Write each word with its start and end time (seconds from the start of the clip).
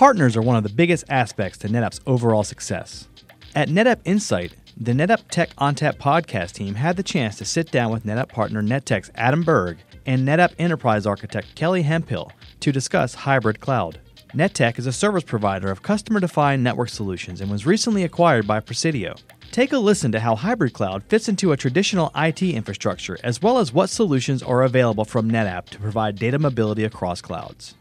Partners 0.00 0.34
are 0.34 0.40
one 0.40 0.56
of 0.56 0.62
the 0.62 0.70
biggest 0.70 1.04
aspects 1.10 1.58
to 1.58 1.68
NetApp's 1.68 2.00
overall 2.06 2.42
success. 2.42 3.06
At 3.54 3.68
NetApp 3.68 4.00
Insight, 4.06 4.54
the 4.74 4.92
NetApp 4.92 5.28
Tech 5.28 5.54
ONTAP 5.56 5.98
podcast 5.98 6.52
team 6.52 6.74
had 6.76 6.96
the 6.96 7.02
chance 7.02 7.36
to 7.36 7.44
sit 7.44 7.70
down 7.70 7.92
with 7.92 8.04
NetApp 8.04 8.30
partner 8.30 8.62
NetTech's 8.62 9.10
Adam 9.14 9.42
Berg 9.42 9.76
and 10.06 10.26
NetApp 10.26 10.54
Enterprise 10.58 11.04
architect 11.04 11.54
Kelly 11.54 11.82
Hempill 11.82 12.30
to 12.60 12.72
discuss 12.72 13.12
hybrid 13.12 13.60
cloud. 13.60 14.00
NetTech 14.32 14.78
is 14.78 14.86
a 14.86 14.92
service 14.92 15.22
provider 15.22 15.70
of 15.70 15.82
customer 15.82 16.18
defined 16.18 16.64
network 16.64 16.88
solutions 16.88 17.42
and 17.42 17.50
was 17.50 17.66
recently 17.66 18.02
acquired 18.02 18.46
by 18.46 18.58
Presidio. 18.58 19.16
Take 19.50 19.74
a 19.74 19.78
listen 19.78 20.12
to 20.12 20.20
how 20.20 20.34
hybrid 20.34 20.72
cloud 20.72 21.02
fits 21.10 21.28
into 21.28 21.52
a 21.52 21.58
traditional 21.58 22.10
IT 22.16 22.42
infrastructure, 22.42 23.18
as 23.22 23.42
well 23.42 23.58
as 23.58 23.74
what 23.74 23.90
solutions 23.90 24.42
are 24.42 24.62
available 24.62 25.04
from 25.04 25.30
NetApp 25.30 25.66
to 25.66 25.78
provide 25.78 26.16
data 26.16 26.38
mobility 26.38 26.84
across 26.84 27.20
clouds. 27.20 27.74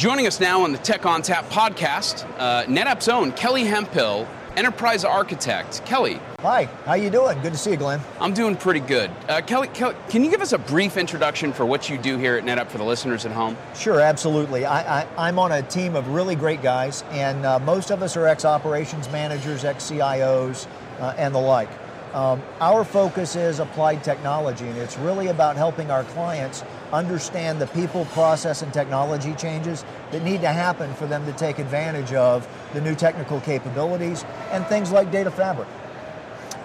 Joining 0.00 0.26
us 0.26 0.40
now 0.40 0.62
on 0.62 0.72
the 0.72 0.78
Tech 0.78 1.02
ONTAP 1.02 1.50
podcast, 1.50 2.26
uh, 2.38 2.64
NetApp's 2.64 3.06
own 3.06 3.32
Kelly 3.32 3.64
Hemphill, 3.64 4.26
enterprise 4.56 5.04
architect. 5.04 5.84
Kelly. 5.84 6.18
Hi, 6.38 6.64
how 6.86 6.94
you 6.94 7.10
doing? 7.10 7.38
Good 7.42 7.52
to 7.52 7.58
see 7.58 7.72
you, 7.72 7.76
Glenn. 7.76 8.00
I'm 8.18 8.32
doing 8.32 8.56
pretty 8.56 8.80
good. 8.80 9.10
Uh, 9.28 9.42
Kelly, 9.42 9.68
Kelly, 9.68 9.94
can 10.08 10.24
you 10.24 10.30
give 10.30 10.40
us 10.40 10.54
a 10.54 10.58
brief 10.58 10.96
introduction 10.96 11.52
for 11.52 11.66
what 11.66 11.90
you 11.90 11.98
do 11.98 12.16
here 12.16 12.36
at 12.36 12.44
NetApp 12.44 12.68
for 12.68 12.78
the 12.78 12.84
listeners 12.84 13.26
at 13.26 13.32
home? 13.32 13.58
Sure, 13.74 14.00
absolutely. 14.00 14.64
I, 14.64 15.28
am 15.28 15.38
on 15.38 15.52
a 15.52 15.60
team 15.60 15.94
of 15.94 16.08
really 16.08 16.34
great 16.34 16.62
guys, 16.62 17.04
and 17.10 17.44
uh, 17.44 17.58
most 17.58 17.90
of 17.90 18.02
us 18.02 18.16
are 18.16 18.26
ex-operations 18.26 19.06
managers, 19.10 19.66
ex-CIOs, 19.66 20.66
uh, 21.00 21.14
and 21.18 21.34
the 21.34 21.40
like. 21.40 21.68
Um, 22.12 22.42
our 22.60 22.84
focus 22.84 23.36
is 23.36 23.60
applied 23.60 24.02
technology, 24.02 24.66
and 24.66 24.76
it's 24.76 24.98
really 24.98 25.28
about 25.28 25.56
helping 25.56 25.92
our 25.92 26.02
clients 26.04 26.64
understand 26.92 27.60
the 27.60 27.68
people, 27.68 28.04
process, 28.06 28.62
and 28.62 28.72
technology 28.72 29.32
changes 29.34 29.84
that 30.10 30.24
need 30.24 30.40
to 30.40 30.48
happen 30.48 30.92
for 30.94 31.06
them 31.06 31.24
to 31.26 31.32
take 31.32 31.60
advantage 31.60 32.12
of 32.12 32.48
the 32.72 32.80
new 32.80 32.96
technical 32.96 33.40
capabilities 33.40 34.24
and 34.50 34.66
things 34.66 34.90
like 34.90 35.12
data 35.12 35.30
fabric. 35.30 35.68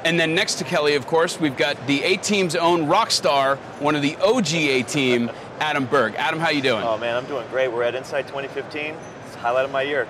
And 0.04 0.20
then 0.20 0.34
next 0.34 0.56
to 0.56 0.64
Kelly, 0.64 0.96
of 0.96 1.06
course, 1.06 1.40
we've 1.40 1.58
got 1.58 1.76
the 1.86 2.04
A 2.04 2.18
Team's 2.18 2.56
own 2.56 2.88
rock 2.88 3.12
star, 3.12 3.58
one 3.80 3.96
of 3.96 4.02
the 4.02 4.16
OG 4.18 4.54
A 4.54 4.84
Team, 4.84 5.30
Adam 5.60 5.86
Berg. 5.86 6.16
Adam, 6.16 6.40
how 6.40 6.50
you 6.50 6.62
doing? 6.62 6.84
Oh 6.84 6.98
man, 6.98 7.16
I'm 7.16 7.26
doing 7.26 7.48
great. 7.50 7.72
We're 7.72 7.84
at 7.84 7.96
Insight 7.96 8.28
2015. 8.28 8.96
It's 9.26 9.34
the 9.34 9.40
highlight 9.40 9.66
of 9.66 9.72
my 9.72 9.84
year. 9.84 10.08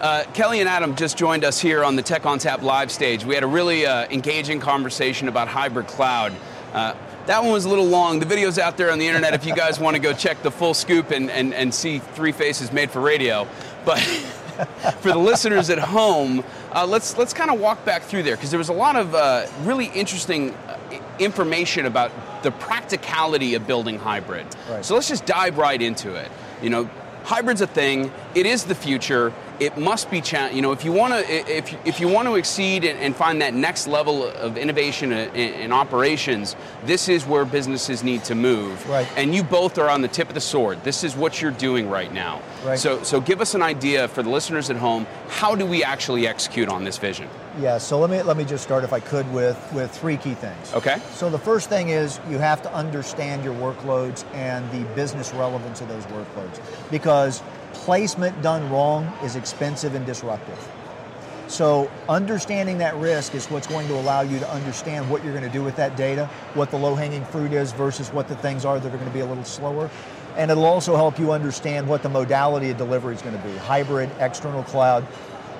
Uh, 0.00 0.22
Kelly 0.32 0.60
and 0.60 0.68
Adam 0.68 0.94
just 0.94 1.18
joined 1.18 1.44
us 1.44 1.58
here 1.58 1.82
on 1.82 1.96
the 1.96 2.02
Tech 2.02 2.22
ONTAP 2.22 2.62
live 2.62 2.92
stage. 2.92 3.24
We 3.24 3.34
had 3.34 3.42
a 3.42 3.48
really 3.48 3.84
uh, 3.84 4.06
engaging 4.10 4.60
conversation 4.60 5.26
about 5.26 5.48
hybrid 5.48 5.88
cloud. 5.88 6.32
Uh, 6.72 6.94
that 7.26 7.42
one 7.42 7.52
was 7.52 7.64
a 7.64 7.68
little 7.68 7.86
long. 7.86 8.20
The 8.20 8.26
video's 8.26 8.60
out 8.60 8.76
there 8.76 8.92
on 8.92 9.00
the 9.00 9.08
internet 9.08 9.34
if 9.34 9.44
you 9.44 9.54
guys 9.56 9.80
want 9.80 9.96
to 9.96 10.00
go 10.00 10.12
check 10.12 10.40
the 10.42 10.52
full 10.52 10.72
scoop 10.72 11.10
and, 11.10 11.28
and, 11.30 11.52
and 11.52 11.74
see 11.74 11.98
three 11.98 12.30
faces 12.30 12.72
made 12.72 12.92
for 12.92 13.00
radio. 13.00 13.48
But 13.84 13.98
for 15.00 15.10
the 15.10 15.18
listeners 15.18 15.68
at 15.68 15.80
home, 15.80 16.44
uh, 16.72 16.86
let's, 16.86 17.18
let's 17.18 17.32
kind 17.32 17.50
of 17.50 17.58
walk 17.58 17.84
back 17.84 18.02
through 18.02 18.22
there 18.22 18.36
because 18.36 18.50
there 18.50 18.58
was 18.58 18.68
a 18.68 18.74
lot 18.74 18.94
of 18.94 19.16
uh, 19.16 19.48
really 19.62 19.86
interesting 19.86 20.54
uh, 20.54 20.78
information 21.18 21.86
about 21.86 22.12
the 22.44 22.52
practicality 22.52 23.54
of 23.54 23.66
building 23.66 23.98
hybrid. 23.98 24.46
Right. 24.70 24.84
So 24.84 24.94
let's 24.94 25.08
just 25.08 25.26
dive 25.26 25.58
right 25.58 25.82
into 25.82 26.14
it. 26.14 26.30
You 26.62 26.70
know, 26.70 26.90
hybrid's 27.24 27.60
a 27.60 27.66
thing, 27.66 28.12
it 28.36 28.46
is 28.46 28.64
the 28.64 28.74
future 28.76 29.32
it 29.60 29.76
must 29.76 30.10
be 30.10 30.20
cha- 30.20 30.48
you 30.48 30.62
know 30.62 30.72
if 30.72 30.84
you 30.84 30.92
want 30.92 31.12
to 31.12 31.56
if, 31.56 31.74
if 31.86 32.00
you 32.00 32.08
want 32.08 32.28
to 32.28 32.36
exceed 32.36 32.84
and, 32.84 32.98
and, 32.98 33.16
find 33.16 33.42
that 33.42 33.54
next 33.54 33.86
level 33.86 34.24
of 34.24 34.56
innovation 34.56 35.12
in, 35.12 35.34
in, 35.34 35.72
operations 35.72 36.54
this 36.84 37.08
is 37.08 37.26
where 37.26 37.44
businesses 37.44 38.04
need 38.04 38.22
to 38.24 38.34
move. 38.34 38.88
Right. 38.88 39.08
and 39.16 39.34
you 39.34 39.42
both 39.42 39.78
are 39.78 39.88
on 39.88 40.02
the 40.02 40.08
tip 40.08 40.28
of 40.28 40.34
the 40.34 40.40
sword. 40.40 40.84
This 40.84 41.02
is 41.02 41.16
what 41.16 41.42
you're 41.42 41.50
doing 41.50 41.90
right 41.90 42.12
now. 42.12 42.40
Right. 42.64 42.78
so 42.78 43.02
so 43.02 43.20
give 43.20 43.40
us 43.40 43.54
an 43.54 43.62
idea 43.62 44.08
for 44.08 44.22
the 44.22 44.30
listeners 44.30 44.70
at 44.70 44.76
home 44.76 45.06
how 45.28 45.54
do 45.54 45.66
we 45.66 45.84
actually 45.84 46.26
execute 46.26 46.68
on 46.68 46.84
this 46.84 46.98
vision? 46.98 47.28
Yeah 47.60 47.78
so 47.78 47.98
let 47.98 48.10
me 48.10 48.22
let 48.22 48.36
me 48.36 48.44
just 48.44 48.62
start 48.62 48.84
if 48.84 48.92
i 48.92 49.00
could 49.00 49.30
with 49.32 49.58
with 49.72 49.90
three 49.90 50.16
key 50.16 50.34
things. 50.34 50.72
Okay. 50.74 50.98
So 51.10 51.28
the 51.30 51.38
first 51.38 51.68
thing 51.68 51.88
is 51.88 52.20
you 52.30 52.38
have 52.38 52.62
to 52.62 52.72
understand 52.72 53.44
your 53.44 53.54
workloads 53.54 54.24
and 54.34 54.70
the 54.70 54.84
business 54.94 55.32
relevance 55.34 55.80
of 55.80 55.88
those 55.88 56.04
workloads. 56.06 56.60
Because 56.90 57.42
placement 57.72 58.40
done 58.42 58.68
wrong 58.70 59.04
is 59.24 59.36
expensive 59.36 59.94
and 59.94 60.04
disruptive. 60.04 60.58
So 61.48 61.90
understanding 62.10 62.78
that 62.78 62.94
risk 62.96 63.34
is 63.34 63.46
what's 63.46 63.66
going 63.66 63.88
to 63.88 63.94
allow 63.94 64.20
you 64.20 64.38
to 64.38 64.50
understand 64.50 65.08
what 65.08 65.24
you're 65.24 65.32
going 65.32 65.46
to 65.46 65.50
do 65.50 65.64
with 65.64 65.76
that 65.76 65.96
data, 65.96 66.26
what 66.52 66.70
the 66.70 66.76
low-hanging 66.76 67.24
fruit 67.26 67.52
is 67.52 67.72
versus 67.72 68.12
what 68.12 68.28
the 68.28 68.36
things 68.36 68.66
are 68.66 68.78
that 68.78 68.86
are 68.86 68.96
going 68.98 69.08
to 69.08 69.14
be 69.14 69.20
a 69.20 69.26
little 69.26 69.44
slower. 69.44 69.90
And 70.36 70.50
it'll 70.50 70.66
also 70.66 70.94
help 70.94 71.18
you 71.18 71.32
understand 71.32 71.88
what 71.88 72.02
the 72.02 72.10
modality 72.10 72.70
of 72.70 72.76
delivery 72.76 73.14
is 73.14 73.22
going 73.22 73.36
to 73.36 73.42
be, 73.42 73.56
hybrid, 73.56 74.10
external 74.20 74.62
cloud. 74.64 75.06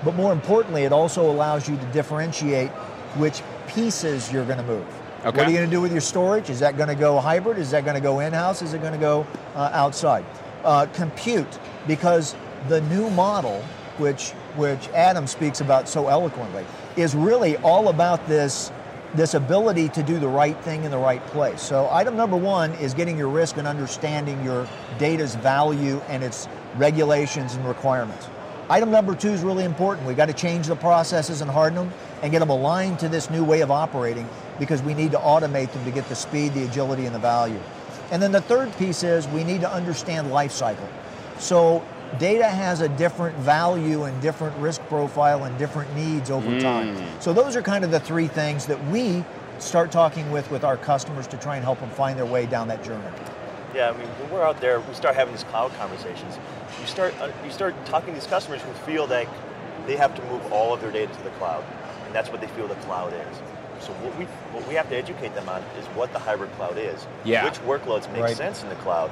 But 0.05 0.15
more 0.15 0.33
importantly, 0.33 0.85
it 0.85 0.93
also 0.93 1.29
allows 1.29 1.69
you 1.69 1.77
to 1.77 1.85
differentiate 1.87 2.71
which 3.17 3.43
pieces 3.67 4.31
you're 4.31 4.45
going 4.45 4.59
to 4.59 4.65
move. 4.65 4.87
Okay. 5.25 5.37
What 5.37 5.49
are 5.49 5.51
you 5.51 5.57
going 5.57 5.69
to 5.69 5.75
do 5.75 5.81
with 5.81 5.91
your 5.91 6.01
storage? 6.01 6.49
Is 6.51 6.61
that 6.61 6.77
going 6.77 6.91
to 6.91 6.95
go 6.95 7.19
hybrid? 7.19 7.59
Is 7.59 7.71
that 7.73 7.85
going 7.85 7.97
to 7.97 8.01
go 8.01 8.21
in-house? 8.21 8.63
Is 8.63 8.75
it 8.75 8.81
going 8.81 8.93
to 8.93 8.99
go 8.99 9.27
uh, 9.57 9.71
outside? 9.73 10.25
Uh, 10.69 10.85
compute 10.93 11.59
because 11.87 12.37
the 12.69 12.83
new 12.83 13.09
model, 13.09 13.63
which 13.97 14.33
which 14.55 14.87
Adam 14.91 15.27
speaks 15.27 15.63
about 15.63 15.89
so 15.89 16.09
eloquently, 16.09 16.63
is 16.95 17.15
really 17.15 17.57
all 17.65 17.89
about 17.89 18.29
this 18.29 18.71
this 19.15 19.33
ability 19.33 19.89
to 19.89 20.03
do 20.03 20.19
the 20.19 20.29
right 20.29 20.61
thing 20.65 20.85
in 20.85 20.91
the 20.91 20.99
right 20.99 21.25
place. 21.29 21.63
So 21.63 21.89
item 21.91 22.19
number 22.19 22.37
one 22.37 22.73
is 22.73 22.93
getting 22.93 23.17
your 23.17 23.29
risk 23.29 23.57
and 23.57 23.67
understanding 23.67 24.45
your 24.45 24.69
data's 24.99 25.37
value 25.37 26.03
and 26.07 26.23
its 26.23 26.47
regulations 26.77 27.55
and 27.55 27.67
requirements. 27.67 28.29
Item 28.69 28.91
number 28.91 29.15
two 29.15 29.31
is 29.31 29.41
really 29.41 29.65
important. 29.65 30.07
We've 30.07 30.19
got 30.19 30.29
to 30.29 30.35
change 30.35 30.67
the 30.67 30.77
processes 30.77 31.41
and 31.41 31.51
harden 31.51 31.77
them 31.79 31.93
and 32.21 32.31
get 32.31 32.41
them 32.41 32.51
aligned 32.51 32.99
to 32.99 33.09
this 33.09 33.31
new 33.31 33.43
way 33.43 33.63
of 33.63 33.71
operating 33.71 34.29
because 34.59 34.83
we 34.83 34.93
need 34.93 35.13
to 35.13 35.19
automate 35.19 35.73
them 35.73 35.83
to 35.87 35.91
get 35.91 36.07
the 36.11 36.15
speed, 36.15 36.53
the 36.53 36.65
agility, 36.65 37.07
and 37.07 37.15
the 37.15 37.19
value. 37.19 37.63
And 38.11 38.23
then 38.23 38.33
the 38.33 38.41
third 38.41 38.77
piece 38.79 39.03
is 39.03 39.29
we 39.29 39.45
need 39.45 39.61
to 39.61 39.73
understand 39.73 40.31
life 40.31 40.53
cycle. 40.53 40.89
So 41.39 41.85
data 42.19 42.49
has 42.49 42.81
a 42.81 42.89
different 42.89 43.37
value 43.39 44.05
and 44.05 44.21
different 44.23 44.57
risk 44.57 44.81
profile 44.89 45.45
and 45.45 45.57
different 45.59 45.95
needs 45.95 46.31
over 46.31 46.49
mm. 46.49 46.61
time. 46.61 46.97
So 47.21 47.33
those 47.33 47.55
are 47.55 47.63
kind 47.63 47.85
of 47.85 47.91
the 47.91 48.01
three 48.01 48.29
things 48.29 48.67
that 48.67 48.83
we 48.87 49.25
start 49.59 49.91
talking 49.91 50.31
with 50.31 50.51
with 50.51 50.65
our 50.65 50.77
customers 50.77 51.27
to 51.29 51.37
try 51.37 51.57
and 51.57 51.65
help 51.65 51.81
them 51.81 51.91
find 51.91 52.19
their 52.19 52.27
way 52.27 52.47
down 52.47 52.69
that 52.69 52.83
journey. 52.83 53.05
Yeah, 53.75 53.91
I 53.91 53.93
mean, 53.99 54.07
when 54.07 54.31
we're 54.31 54.43
out 54.43 54.61
there, 54.61 54.81
we 54.81 54.95
start 54.95 55.15
having 55.15 55.35
these 55.35 55.45
cloud 55.45 55.73
conversations. 55.75 56.39
You 56.81 56.87
start 56.87 57.15
uh, 57.21 57.31
you 57.45 57.51
start 57.51 57.75
talking 57.85 58.15
to 58.15 58.21
these 58.21 58.29
customers 58.29 58.63
who 58.63 58.73
feel 58.73 59.07
like 59.07 59.29
they 59.87 59.97
have 59.97 60.15
to 60.15 60.23
move 60.25 60.53
all 60.53 60.73
of 60.73 60.81
their 60.81 60.91
data 60.91 61.13
to 61.13 61.23
the 61.23 61.31
cloud, 61.31 61.65
and 62.07 62.15
that's 62.15 62.31
what 62.31 62.41
they 62.41 62.47
feel 62.49 62.67
the 62.67 62.75
cloud 62.77 63.13
is. 63.13 63.58
So 63.81 63.93
what 63.95 64.17
we 64.19 64.25
what 64.53 64.67
we 64.69 64.75
have 64.75 64.89
to 64.91 64.97
educate 64.97 65.35
them 65.35 65.49
on 65.49 65.63
is 65.79 65.87
what 65.97 66.13
the 66.13 66.19
hybrid 66.19 66.53
cloud 66.53 66.79
is. 66.79 67.07
Yeah. 67.25 67.45
Which 67.45 67.59
workloads 67.61 68.11
make 68.13 68.23
right. 68.23 68.37
sense 68.37 68.63
in 68.63 68.69
the 68.69 68.75
cloud, 68.77 69.11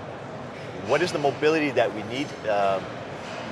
what 0.86 1.02
is 1.02 1.12
the 1.12 1.18
mobility 1.18 1.70
that 1.72 1.94
we 1.94 2.02
need 2.04 2.26
um, 2.48 2.82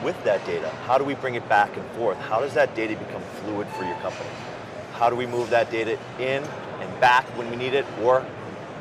with 0.03 0.23
that 0.25 0.45
data? 0.47 0.69
How 0.87 0.99
do 0.99 1.05
we 1.05 1.15
bring 1.15 1.35
it 1.35 1.49
back 1.49 1.77
and 1.77 1.87
forth? 1.93 2.19
How 2.19 2.41
does 2.41 2.55
that 2.55 2.75
data 2.75 2.97
become 2.97 3.23
fluid 3.43 3.67
for 3.69 3.85
your 3.85 3.97
company? 3.97 4.31
How 4.93 5.11
do 5.11 5.17
we 5.17 5.27
move 5.27 5.51
that 5.51 5.71
data 5.71 5.99
in 6.19 6.45
and 6.81 7.01
back 7.01 7.25
when 7.37 7.51
we 7.51 7.57
need 7.57 7.75
it, 7.75 7.85
or 8.03 8.25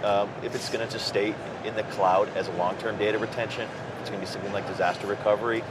um, 0.03 0.29
if 0.43 0.53
it's 0.53 0.69
going 0.69 0.85
to 0.85 0.91
just 0.91 1.07
stay 1.07 1.33
in 1.63 1.75
the 1.75 1.83
cloud 1.83 2.29
as 2.35 2.47
a 2.47 2.51
long-term 2.53 2.97
data 2.97 3.17
retention, 3.17 3.67
it's 4.01 4.09
going 4.09 4.19
to 4.19 4.25
be 4.25 4.31
something 4.31 4.51
like 4.51 4.67
disaster 4.67 5.07
recovery. 5.07 5.63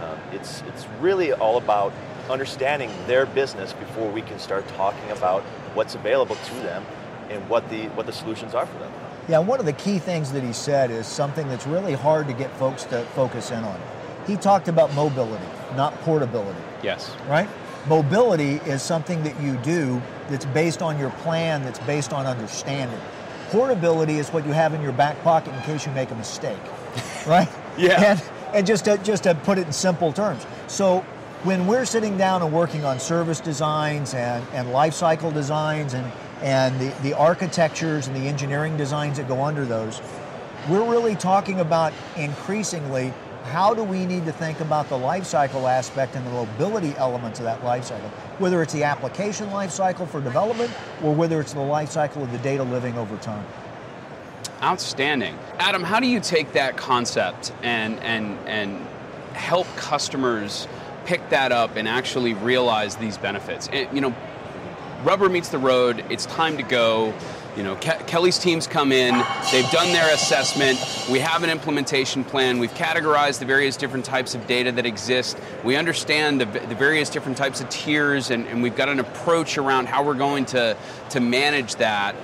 Um, 0.00 0.18
it's 0.32 0.62
it's 0.68 0.86
really 1.00 1.32
all 1.32 1.58
about 1.58 1.92
understanding 2.30 2.90
their 3.06 3.26
business 3.26 3.72
before 3.72 4.10
we 4.10 4.22
can 4.22 4.38
start 4.38 4.66
talking 4.68 5.10
about 5.10 5.44
what's 5.74 5.94
available 5.94 6.36
to 6.36 6.54
them 6.56 6.84
and 7.30 7.48
what 7.48 7.68
the 7.70 7.86
what 7.90 8.06
the 8.06 8.12
solutions 8.12 8.54
are 8.54 8.66
for 8.66 8.78
them. 8.78 8.92
Yeah, 9.28 9.38
one 9.38 9.60
of 9.60 9.66
the 9.66 9.72
key 9.72 9.98
things 9.98 10.32
that 10.32 10.42
he 10.42 10.52
said 10.52 10.90
is 10.90 11.06
something 11.06 11.48
that's 11.48 11.66
really 11.66 11.94
hard 11.94 12.26
to 12.26 12.32
get 12.32 12.50
folks 12.56 12.84
to 12.84 13.02
focus 13.14 13.50
in 13.50 13.62
on. 13.62 13.80
He 14.26 14.36
talked 14.36 14.68
about 14.68 14.92
mobility, 14.94 15.44
not 15.76 15.94
portability. 16.00 16.60
Yes. 16.82 17.14
Right? 17.28 17.48
Mobility 17.86 18.56
is 18.68 18.82
something 18.82 19.22
that 19.22 19.40
you 19.40 19.56
do 19.58 20.02
that's 20.28 20.44
based 20.46 20.82
on 20.82 20.98
your 20.98 21.10
plan, 21.10 21.62
that's 21.62 21.78
based 21.80 22.12
on 22.12 22.26
understanding. 22.26 23.00
Portability 23.50 24.18
is 24.18 24.28
what 24.30 24.46
you 24.46 24.52
have 24.52 24.74
in 24.74 24.82
your 24.82 24.92
back 24.92 25.20
pocket 25.22 25.54
in 25.54 25.62
case 25.62 25.86
you 25.86 25.92
make 25.92 26.10
a 26.10 26.14
mistake. 26.14 26.58
right? 27.26 27.48
yeah. 27.78 28.12
And, 28.12 28.22
and 28.54 28.66
just 28.66 28.84
to, 28.84 28.98
just 28.98 29.24
to 29.24 29.34
put 29.34 29.58
it 29.58 29.66
in 29.66 29.72
simple 29.72 30.12
terms. 30.12 30.44
So 30.66 31.04
when 31.44 31.66
we're 31.66 31.86
sitting 31.86 32.18
down 32.18 32.42
and 32.42 32.52
working 32.52 32.84
on 32.84 33.00
service 33.00 33.40
designs 33.40 34.12
and, 34.12 34.44
and 34.52 34.72
life 34.72 34.94
cycle 34.94 35.30
designs 35.30 35.94
and 35.94 36.10
and 36.42 36.80
the, 36.80 36.88
the 37.02 37.12
architectures 37.12 38.06
and 38.06 38.16
the 38.16 38.20
engineering 38.20 38.74
designs 38.78 39.18
that 39.18 39.28
go 39.28 39.42
under 39.42 39.66
those, 39.66 40.00
we're 40.70 40.90
really 40.90 41.14
talking 41.14 41.60
about 41.60 41.92
increasingly 42.16 43.12
how 43.44 43.74
do 43.74 43.82
we 43.82 44.06
need 44.06 44.24
to 44.24 44.32
think 44.32 44.60
about 44.60 44.88
the 44.88 44.96
life 44.96 45.24
cycle 45.24 45.66
aspect 45.66 46.14
and 46.14 46.26
the 46.26 46.30
mobility 46.30 46.94
elements 46.96 47.40
of 47.40 47.44
that 47.44 47.62
life 47.62 47.84
cycle, 47.84 48.08
whether 48.38 48.62
it's 48.62 48.72
the 48.72 48.84
application 48.84 49.50
life 49.50 49.70
cycle 49.70 50.06
for 50.06 50.20
development 50.20 50.70
or 51.02 51.14
whether 51.14 51.40
it's 51.40 51.52
the 51.52 51.60
life 51.60 51.90
cycle 51.90 52.22
of 52.22 52.32
the 52.32 52.38
data 52.38 52.62
living 52.62 52.96
over 52.96 53.16
time. 53.18 53.44
Outstanding. 54.62 55.38
Adam, 55.58 55.82
how 55.82 56.00
do 56.00 56.06
you 56.06 56.20
take 56.20 56.52
that 56.52 56.76
concept 56.76 57.52
and 57.62 57.98
and 58.00 58.38
and 58.46 58.86
help 59.34 59.66
customers 59.76 60.66
pick 61.04 61.30
that 61.30 61.52
up 61.52 61.76
and 61.76 61.88
actually 61.88 62.34
realize 62.34 62.96
these 62.96 63.18
benefits? 63.18 63.68
And, 63.72 63.94
you 63.94 64.00
know, 64.00 64.14
rubber 65.04 65.28
meets 65.28 65.48
the 65.48 65.58
road. 65.58 66.04
It's 66.10 66.26
time 66.26 66.56
to 66.56 66.62
go. 66.62 67.14
You 67.56 67.64
know, 67.64 67.74
Ke- 67.74 68.06
Kelly's 68.06 68.38
teams 68.38 68.68
come 68.68 68.92
in, 68.92 69.12
they've 69.50 69.68
done 69.70 69.92
their 69.92 70.14
assessment, 70.14 70.78
we 71.10 71.18
have 71.18 71.42
an 71.42 71.50
implementation 71.50 72.22
plan, 72.22 72.60
we've 72.60 72.72
categorized 72.74 73.40
the 73.40 73.44
various 73.44 73.76
different 73.76 74.04
types 74.04 74.36
of 74.36 74.46
data 74.46 74.70
that 74.70 74.86
exist, 74.86 75.36
we 75.64 75.74
understand 75.74 76.40
the, 76.40 76.44
the 76.44 76.76
various 76.76 77.10
different 77.10 77.36
types 77.36 77.60
of 77.60 77.68
tiers, 77.68 78.30
and, 78.30 78.46
and 78.46 78.62
we've 78.62 78.76
got 78.76 78.88
an 78.88 79.00
approach 79.00 79.58
around 79.58 79.88
how 79.88 80.04
we're 80.04 80.14
going 80.14 80.44
to, 80.44 80.76
to 81.10 81.18
manage 81.18 81.74
that. 81.74 82.14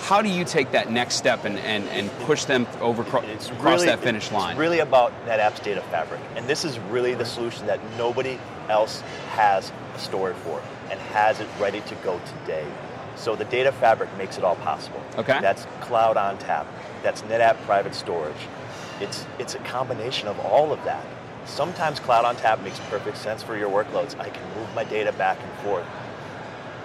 How 0.00 0.22
do 0.22 0.28
you 0.28 0.44
take 0.44 0.72
that 0.72 0.90
next 0.90 1.16
step 1.16 1.44
and, 1.44 1.58
and, 1.58 1.86
and 1.88 2.10
push 2.20 2.44
them 2.44 2.66
over 2.80 3.02
It's 3.24 3.48
across 3.50 3.80
really- 3.80 3.86
that 3.86 4.00
finish 4.00 4.32
line? 4.32 4.52
It's 4.52 4.58
really 4.58 4.80
about 4.80 5.12
NetApp's 5.26 5.60
data 5.60 5.82
fabric. 5.82 6.20
And 6.36 6.46
this 6.48 6.64
is 6.64 6.78
really 6.78 7.14
the 7.14 7.24
solution 7.24 7.66
that 7.66 7.78
nobody 7.96 8.38
else 8.68 9.02
has 9.32 9.70
a 9.94 9.98
story 9.98 10.34
for 10.42 10.60
and 10.90 10.98
has 10.98 11.40
it 11.40 11.48
ready 11.60 11.80
to 11.82 11.94
go 11.96 12.20
today. 12.40 12.66
So 13.16 13.36
the 13.36 13.44
data 13.44 13.70
fabric 13.72 14.08
makes 14.16 14.38
it 14.38 14.44
all 14.44 14.56
possible. 14.56 15.02
Okay. 15.18 15.38
That's 15.40 15.66
Cloud 15.80 16.16
ONTAP. 16.16 16.66
That's 17.02 17.22
NetApp 17.22 17.56
private 17.66 17.94
storage. 17.94 18.34
It's 19.00 19.26
it's 19.38 19.54
a 19.54 19.58
combination 19.58 20.28
of 20.28 20.38
all 20.40 20.72
of 20.72 20.82
that. 20.84 21.04
Sometimes 21.44 22.00
Cloud 22.00 22.24
ONTAP 22.24 22.62
makes 22.62 22.78
perfect 22.90 23.16
sense 23.18 23.42
for 23.42 23.56
your 23.56 23.70
workloads. 23.70 24.18
I 24.18 24.30
can 24.30 24.42
move 24.56 24.74
my 24.74 24.84
data 24.84 25.12
back 25.12 25.38
and 25.42 25.52
forth. 25.64 25.86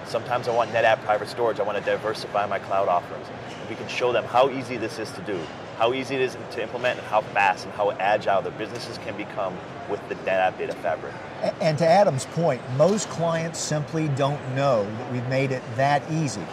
Sometimes 0.07 0.47
I 0.47 0.55
want 0.55 0.71
NetApp 0.71 1.03
private 1.03 1.27
storage. 1.27 1.59
I 1.59 1.63
want 1.63 1.77
to 1.77 1.83
diversify 1.83 2.45
my 2.45 2.59
cloud 2.59 2.87
offerings. 2.87 3.27
And 3.59 3.69
we 3.69 3.75
can 3.75 3.87
show 3.87 4.11
them 4.11 4.23
how 4.25 4.49
easy 4.49 4.77
this 4.77 4.99
is 4.99 5.11
to 5.11 5.21
do, 5.21 5.39
how 5.77 5.93
easy 5.93 6.15
it 6.15 6.21
is 6.21 6.37
to 6.51 6.61
implement, 6.61 6.99
and 6.99 7.07
how 7.07 7.21
fast 7.21 7.65
and 7.65 7.73
how 7.73 7.91
agile 7.91 8.41
the 8.41 8.51
businesses 8.51 8.97
can 8.99 9.17
become 9.17 9.57
with 9.89 10.07
the 10.09 10.15
NetApp 10.15 10.57
data 10.57 10.73
fabric. 10.75 11.13
And 11.61 11.77
to 11.79 11.87
Adam's 11.87 12.25
point, 12.25 12.61
most 12.77 13.09
clients 13.09 13.59
simply 13.59 14.07
don't 14.09 14.39
know 14.55 14.83
that 14.83 15.11
we've 15.11 15.27
made 15.27 15.51
it 15.51 15.63
that 15.75 16.01
easy. 16.11 16.45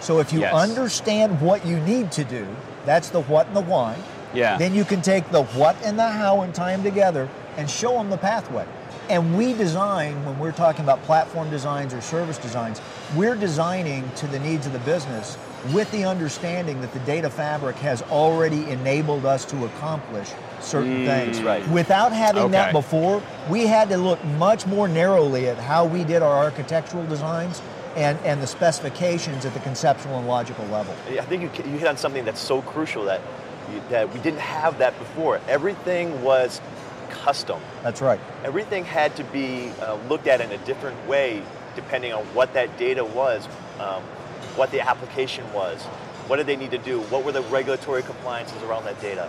So 0.00 0.18
if 0.18 0.32
you 0.32 0.40
Yes. 0.40 0.54
understand 0.54 1.40
what 1.40 1.64
you 1.66 1.78
need 1.80 2.10
to 2.12 2.24
do, 2.24 2.46
that's 2.86 3.10
the 3.10 3.20
what 3.22 3.46
and 3.48 3.56
the 3.56 3.60
why. 3.60 3.96
Yeah. 4.32 4.56
Then 4.56 4.74
you 4.74 4.84
can 4.84 5.02
take 5.02 5.28
the 5.30 5.42
what 5.42 5.76
and 5.84 5.98
the 5.98 6.08
how 6.08 6.40
and 6.42 6.54
tie 6.54 6.72
them 6.72 6.82
together 6.82 7.28
and 7.56 7.68
show 7.68 7.92
them 7.92 8.08
the 8.10 8.16
pathway. 8.16 8.64
And 9.10 9.36
we 9.36 9.54
design, 9.54 10.24
when 10.24 10.38
we're 10.38 10.52
talking 10.52 10.84
about 10.84 11.02
platform 11.02 11.50
designs 11.50 11.92
or 11.92 12.00
service 12.00 12.38
designs, 12.38 12.80
we're 13.16 13.34
designing 13.34 14.08
to 14.12 14.28
the 14.28 14.38
needs 14.38 14.68
of 14.68 14.72
the 14.72 14.78
business 14.78 15.36
with 15.72 15.90
the 15.90 16.04
understanding 16.04 16.80
that 16.80 16.92
the 16.92 17.00
data 17.00 17.28
fabric 17.28 17.74
has 17.76 18.02
already 18.02 18.70
enabled 18.70 19.26
us 19.26 19.44
to 19.46 19.64
accomplish 19.64 20.30
certain 20.60 20.98
mm, 20.98 21.06
things. 21.06 21.42
right. 21.42 21.66
Without 21.70 22.12
having 22.12 22.52
that 22.52 22.72
before, 22.72 23.20
we 23.48 23.66
had 23.66 23.88
to 23.88 23.96
look 23.96 24.24
much 24.24 24.64
more 24.68 24.86
narrowly 24.86 25.48
at 25.48 25.58
how 25.58 25.84
we 25.84 26.04
did 26.04 26.22
our 26.22 26.44
architectural 26.44 27.04
designs 27.06 27.60
and, 27.96 28.16
and 28.20 28.40
the 28.40 28.46
specifications 28.46 29.44
at 29.44 29.52
the 29.54 29.60
conceptual 29.60 30.18
and 30.18 30.28
logical 30.28 30.64
level. 30.66 30.94
I 31.08 31.22
think 31.22 31.42
you, 31.42 31.64
you 31.64 31.78
hit 31.78 31.88
on 31.88 31.96
something 31.96 32.24
that's 32.24 32.40
so 32.40 32.62
crucial 32.62 33.04
that 33.06 33.20
you, 33.72 33.82
that 33.88 34.14
we 34.14 34.20
didn't 34.20 34.40
have 34.40 34.78
that 34.78 34.96
before. 35.00 35.40
Everything 35.48 36.22
was 36.22 36.60
custom. 37.10 37.60
That's 37.82 38.00
right. 38.00 38.20
Everything 38.44 38.84
had 38.84 39.14
to 39.16 39.24
be 39.24 39.70
uh, 39.80 39.94
looked 40.08 40.26
at 40.26 40.40
in 40.40 40.50
a 40.52 40.58
different 40.58 41.06
way 41.08 41.42
depending 41.74 42.12
on 42.12 42.24
what 42.34 42.52
that 42.54 42.76
data 42.78 43.04
was, 43.04 43.46
um, 43.78 44.02
what 44.56 44.70
the 44.70 44.80
application 44.80 45.50
was, 45.52 45.82
what 46.26 46.36
did 46.36 46.46
they 46.46 46.56
need 46.56 46.70
to 46.70 46.78
do, 46.78 47.00
what 47.02 47.24
were 47.24 47.32
the 47.32 47.42
regulatory 47.42 48.02
compliances 48.02 48.62
around 48.62 48.84
that 48.84 49.00
data. 49.00 49.28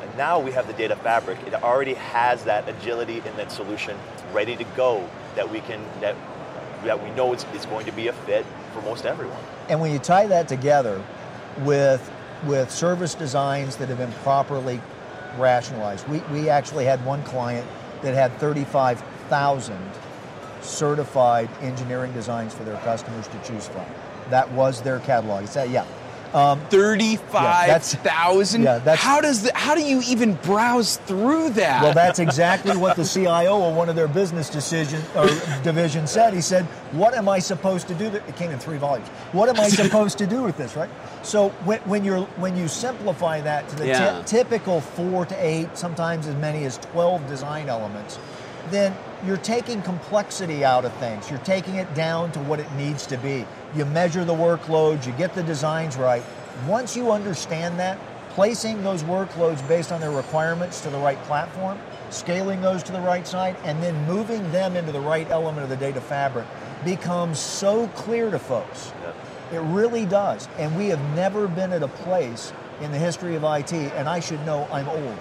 And 0.00 0.16
now 0.16 0.38
we 0.38 0.52
have 0.52 0.66
the 0.66 0.72
data 0.72 0.96
fabric. 0.96 1.38
It 1.46 1.54
already 1.54 1.94
has 1.94 2.44
that 2.44 2.68
agility 2.68 3.18
in 3.18 3.36
that 3.36 3.52
solution 3.52 3.96
ready 4.32 4.56
to 4.56 4.64
go 4.76 5.08
that 5.36 5.50
we 5.50 5.60
can 5.60 5.80
that 6.00 6.16
that 6.84 7.02
we 7.02 7.10
know 7.10 7.32
it's, 7.32 7.46
it's 7.52 7.66
going 7.66 7.86
to 7.86 7.92
be 7.92 8.08
a 8.08 8.12
fit 8.12 8.44
for 8.72 8.82
most 8.82 9.06
everyone. 9.06 9.38
And 9.68 9.80
when 9.80 9.92
you 9.92 10.00
tie 10.00 10.26
that 10.26 10.48
together 10.48 11.02
with 11.60 12.10
with 12.46 12.70
service 12.70 13.14
designs 13.14 13.76
that 13.76 13.88
have 13.88 13.98
been 13.98 14.12
properly 14.24 14.80
rationalized, 15.38 16.08
we, 16.08 16.18
we 16.32 16.48
actually 16.48 16.84
had 16.84 17.04
one 17.04 17.22
client 17.24 17.66
that 18.02 18.14
had 18.14 18.32
35,000 18.38 19.78
certified 20.60 21.48
engineering 21.60 22.12
designs 22.12 22.54
for 22.54 22.64
their 22.64 22.76
customers 22.78 23.28
to 23.28 23.38
choose 23.42 23.66
from. 23.68 23.84
That 24.30 24.50
was 24.52 24.82
their 24.82 25.00
catalog. 25.00 25.44
It's 25.44 25.54
that, 25.54 25.70
yeah. 25.70 25.86
Um, 26.34 26.60
Thirty-five 26.70 27.82
thousand. 27.82 28.62
Yeah, 28.62 28.78
that's- 28.78 28.98
how 29.00 29.20
does 29.20 29.42
the, 29.42 29.52
how 29.54 29.74
do 29.74 29.82
you 29.82 30.00
even 30.06 30.34
browse 30.36 30.96
through 31.06 31.50
that? 31.50 31.82
Well, 31.82 31.92
that's 31.92 32.18
exactly 32.18 32.76
what 32.76 32.96
the 32.96 33.04
CIO 33.04 33.68
of 33.68 33.76
one 33.76 33.88
of 33.88 33.96
their 33.96 34.08
business 34.08 34.48
decision 34.48 35.02
or 35.14 35.26
division 35.62 36.06
said. 36.06 36.32
He 36.32 36.40
said, 36.40 36.64
"What 36.92 37.12
am 37.14 37.28
I 37.28 37.38
supposed 37.38 37.86
to 37.88 37.94
do?" 37.94 38.08
That 38.10 38.26
it 38.28 38.36
came 38.36 38.50
in 38.50 38.58
three 38.58 38.78
volumes. 38.78 39.08
What 39.32 39.48
am 39.48 39.60
I 39.60 39.68
supposed 39.82 40.16
to 40.18 40.26
do 40.26 40.42
with 40.42 40.56
this? 40.56 40.74
Right. 40.74 40.88
So 41.22 41.50
when, 41.64 41.80
when 41.80 42.04
you're 42.04 42.22
when 42.38 42.56
you 42.56 42.66
simplify 42.68 43.40
that 43.42 43.68
to 43.68 43.76
the 43.76 43.86
Yeah. 43.88 43.98
ty- 43.98 44.22
typical 44.22 44.80
four 44.80 45.26
to 45.26 45.34
eight, 45.44 45.76
sometimes 45.76 46.26
as 46.26 46.36
many 46.36 46.64
as 46.64 46.78
twelve 46.78 47.26
design 47.28 47.68
elements, 47.68 48.18
then 48.70 48.94
you're 49.26 49.36
taking 49.38 49.82
complexity 49.82 50.64
out 50.64 50.84
of 50.84 50.92
things. 50.94 51.30
You're 51.30 51.38
taking 51.40 51.76
it 51.76 51.92
down 51.94 52.32
to 52.32 52.40
what 52.40 52.60
it 52.60 52.70
needs 52.72 53.06
to 53.06 53.16
be. 53.18 53.46
You 53.74 53.84
measure 53.86 54.24
the 54.24 54.34
workloads. 54.34 55.06
You 55.06 55.12
get 55.12 55.34
the 55.34 55.42
designs 55.42 55.96
right. 55.96 56.22
Once 56.66 56.96
you 56.96 57.10
understand 57.10 57.78
that, 57.78 57.98
placing 58.30 58.82
those 58.82 59.02
workloads 59.02 59.66
based 59.68 59.92
on 59.92 60.00
their 60.00 60.10
requirements 60.10 60.80
to 60.80 60.90
the 60.90 60.98
right 60.98 61.22
platform, 61.24 61.78
scaling 62.10 62.60
those 62.60 62.82
to 62.84 62.92
the 62.92 63.00
right 63.00 63.26
side, 63.26 63.56
and 63.64 63.82
then 63.82 63.94
moving 64.06 64.50
them 64.52 64.76
into 64.76 64.92
the 64.92 65.00
right 65.00 65.28
element 65.30 65.62
of 65.62 65.68
the 65.68 65.76
data 65.76 66.00
fabric 66.00 66.46
becomes 66.84 67.38
so 67.38 67.88
clear 67.88 68.30
to 68.30 68.38
folks. 68.38 68.92
It 69.52 69.60
really 69.60 70.06
does. 70.06 70.48
And 70.58 70.76
we 70.76 70.88
have 70.88 71.00
never 71.14 71.46
been 71.46 71.72
at 71.72 71.82
a 71.82 71.88
place 71.88 72.52
in 72.80 72.90
the 72.90 72.98
history 72.98 73.36
of 73.36 73.44
IT, 73.44 73.72
and 73.72 74.08
I 74.08 74.20
should 74.20 74.44
know 74.46 74.66
I'm 74.72 74.88
old, 74.88 75.18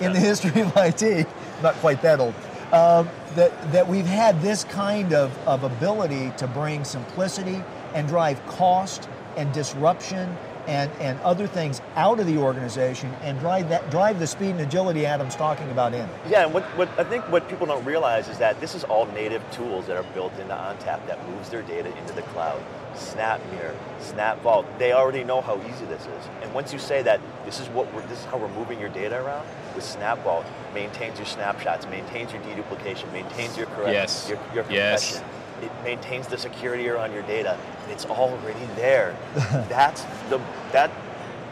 in 0.00 0.12
the 0.12 0.18
history 0.18 0.60
of 0.60 0.72
IT, 0.76 1.26
not 1.62 1.74
quite 1.76 2.02
that 2.02 2.20
old, 2.20 2.34
that, 2.70 3.72
that 3.72 3.88
we've 3.88 4.06
had 4.06 4.40
this 4.42 4.64
kind 4.64 5.12
of, 5.12 5.36
of 5.46 5.64
ability 5.64 6.32
to 6.38 6.46
bring 6.46 6.84
simplicity 6.84 7.62
and 7.94 8.08
drive 8.08 8.44
cost 8.46 9.08
and 9.36 9.52
disruption 9.52 10.36
and, 10.68 10.92
and 11.00 11.18
other 11.20 11.46
things 11.46 11.80
out 11.96 12.20
of 12.20 12.26
the 12.26 12.36
organization 12.36 13.10
and 13.22 13.40
drive 13.40 13.70
that 13.70 13.90
drive 13.90 14.18
the 14.18 14.26
speed 14.26 14.50
and 14.50 14.60
agility 14.60 15.06
Adam's 15.06 15.34
talking 15.34 15.68
about 15.70 15.94
in. 15.94 16.06
Yeah, 16.28 16.44
and 16.44 16.52
what, 16.52 16.62
what 16.76 16.88
I 16.98 17.04
think 17.04 17.24
what 17.32 17.48
people 17.48 17.66
don't 17.66 17.84
realize 17.86 18.28
is 18.28 18.36
that 18.38 18.60
this 18.60 18.74
is 18.74 18.84
all 18.84 19.06
native 19.06 19.42
tools 19.50 19.86
that 19.86 19.96
are 19.96 20.12
built 20.12 20.38
into 20.38 20.52
ONTAP 20.52 21.06
that 21.06 21.26
moves 21.30 21.48
their 21.48 21.62
data 21.62 21.96
into 21.96 22.12
the 22.12 22.22
cloud. 22.22 22.62
SnapMirror, 22.94 23.74
SnapVault, 24.00 24.78
they 24.78 24.92
already 24.92 25.24
know 25.24 25.40
how 25.40 25.58
easy 25.62 25.86
this 25.86 26.02
is. 26.02 26.28
And 26.42 26.52
once 26.52 26.72
you 26.72 26.78
say 26.78 27.00
that 27.02 27.20
this 27.44 27.60
is 27.60 27.68
what 27.68 27.92
we're, 27.94 28.04
this 28.06 28.18
is 28.18 28.24
how 28.26 28.36
we're 28.36 28.48
moving 28.48 28.78
your 28.78 28.88
data 28.90 29.22
around, 29.22 29.46
with 29.78 29.96
SnapVault, 29.96 30.44
maintains 30.74 31.18
your 31.18 31.26
snapshots, 31.26 31.86
maintains 31.86 32.32
your 32.32 32.42
deduplication, 32.42 33.10
maintains 33.12 33.56
your 33.56 33.66
correct, 33.68 33.92
Yes. 33.92 34.28
your, 34.28 34.38
your 34.52 34.64
Yes. 34.70 35.22
It 35.62 35.70
maintains 35.84 36.26
the 36.26 36.38
security 36.38 36.88
around 36.88 37.12
your 37.12 37.22
data, 37.22 37.56
and 37.84 37.92
it's 37.92 38.06
already 38.06 38.64
there. 38.76 39.16
That's 39.68 40.02
the 40.30 40.40
that. 40.72 40.90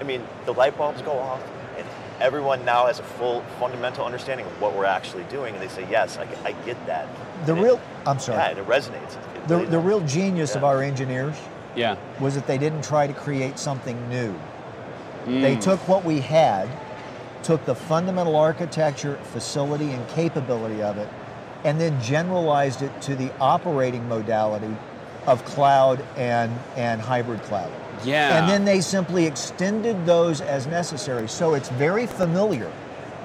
I 0.00 0.04
mean, 0.04 0.24
the 0.44 0.54
light 0.54 0.76
bulbs 0.78 1.02
go 1.02 1.12
off, 1.18 1.40
and 1.76 1.84
everyone 2.20 2.64
now 2.64 2.86
has 2.86 3.00
a 3.00 3.02
full 3.02 3.42
fundamental 3.58 4.04
understanding 4.04 4.46
of 4.46 4.60
what 4.60 4.76
we're 4.76 4.84
actually 4.84 5.24
doing, 5.24 5.54
and 5.54 5.62
they 5.62 5.66
say, 5.68 5.84
"Yes, 5.90 6.18
I, 6.18 6.28
I 6.44 6.52
get 6.64 6.76
that." 6.86 7.08
The 7.46 7.52
And 7.52 7.60
it- 7.60 7.64
real, 7.64 7.80
I'm 8.06 8.20
sorry, 8.20 8.38
yeah, 8.38 8.50
and 8.50 8.58
it 8.60 8.66
resonates. 8.68 9.16
It 9.16 9.48
the, 9.48 9.56
really 9.56 9.70
the 9.70 9.78
real 9.80 10.00
genius 10.02 10.54
of 10.54 10.62
our 10.62 10.82
engineers 10.84 11.34
yeah. 11.74 11.96
was 12.20 12.36
that 12.36 12.46
they 12.46 12.58
didn't 12.58 12.84
try 12.84 13.08
to 13.08 13.12
create 13.12 13.58
something 13.58 14.08
new. 14.08 14.32
Mm. 15.24 15.42
They 15.42 15.56
took 15.56 15.80
what 15.88 16.04
we 16.04 16.20
had, 16.20 16.68
took 17.46 17.64
the 17.64 17.74
fundamental 17.76 18.34
architecture, 18.34 19.16
facility, 19.30 19.92
and 19.92 20.08
capability 20.08 20.82
of 20.82 20.98
it, 20.98 21.08
and 21.62 21.80
then 21.80 22.00
generalized 22.02 22.82
it 22.82 23.00
to 23.00 23.14
the 23.14 23.32
operating 23.38 24.06
modality 24.08 24.74
of 25.28 25.44
cloud 25.44 26.04
and, 26.16 26.50
and 26.74 27.00
hybrid 27.00 27.40
cloud. 27.42 27.70
Yeah. 28.04 28.40
And 28.40 28.50
then 28.50 28.64
they 28.64 28.80
simply 28.80 29.26
extended 29.26 30.06
those 30.06 30.40
as 30.40 30.66
necessary. 30.66 31.28
So 31.28 31.54
it's 31.54 31.68
very 31.68 32.08
familiar 32.08 32.70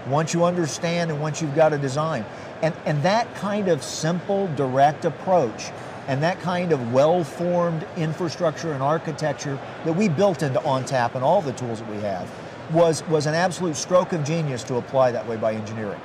once 0.07 0.35
you 0.35 0.45
understand 0.45 1.09
and 1.09 1.19
once 1.19 1.41
you've 1.41 1.55
got 1.55 1.73
a 1.73 1.77
design. 1.79 2.23
And, 2.61 2.75
and 2.85 3.01
that 3.01 3.33
kind 3.33 3.69
of 3.69 3.83
simple, 3.83 4.47
direct 4.55 5.03
approach 5.03 5.71
and 6.07 6.21
that 6.21 6.39
kind 6.41 6.71
of 6.71 6.93
well-formed 6.93 7.87
infrastructure 7.97 8.73
and 8.73 8.83
architecture 8.83 9.57
that 9.83 9.93
we 9.93 10.09
built 10.09 10.43
into 10.43 10.59
ONTAP 10.59 11.15
and 11.15 11.23
all 11.23 11.41
the 11.41 11.53
tools 11.53 11.79
that 11.79 11.89
we 11.89 12.01
have 12.01 12.29
was, 12.71 13.05
was 13.07 13.25
an 13.25 13.35
absolute 13.35 13.75
stroke 13.75 14.13
of 14.13 14.23
genius 14.23 14.63
to 14.65 14.75
apply 14.75 15.11
that 15.11 15.27
way 15.27 15.37
by 15.37 15.53
engineering. 15.53 15.99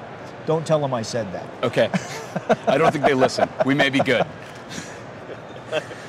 Don't 0.47 0.67
tell 0.67 0.81
them 0.81 0.95
I 0.95 1.03
said 1.03 1.33
that. 1.33 1.47
Okay. 1.63 1.91
I 2.69 2.79
don't 2.79 2.93
think 2.93 3.05
they 3.05 3.15
listen. 3.15 3.49
We 3.65 3.75
may 3.75 3.91
be 3.91 3.99
good. 3.99 4.25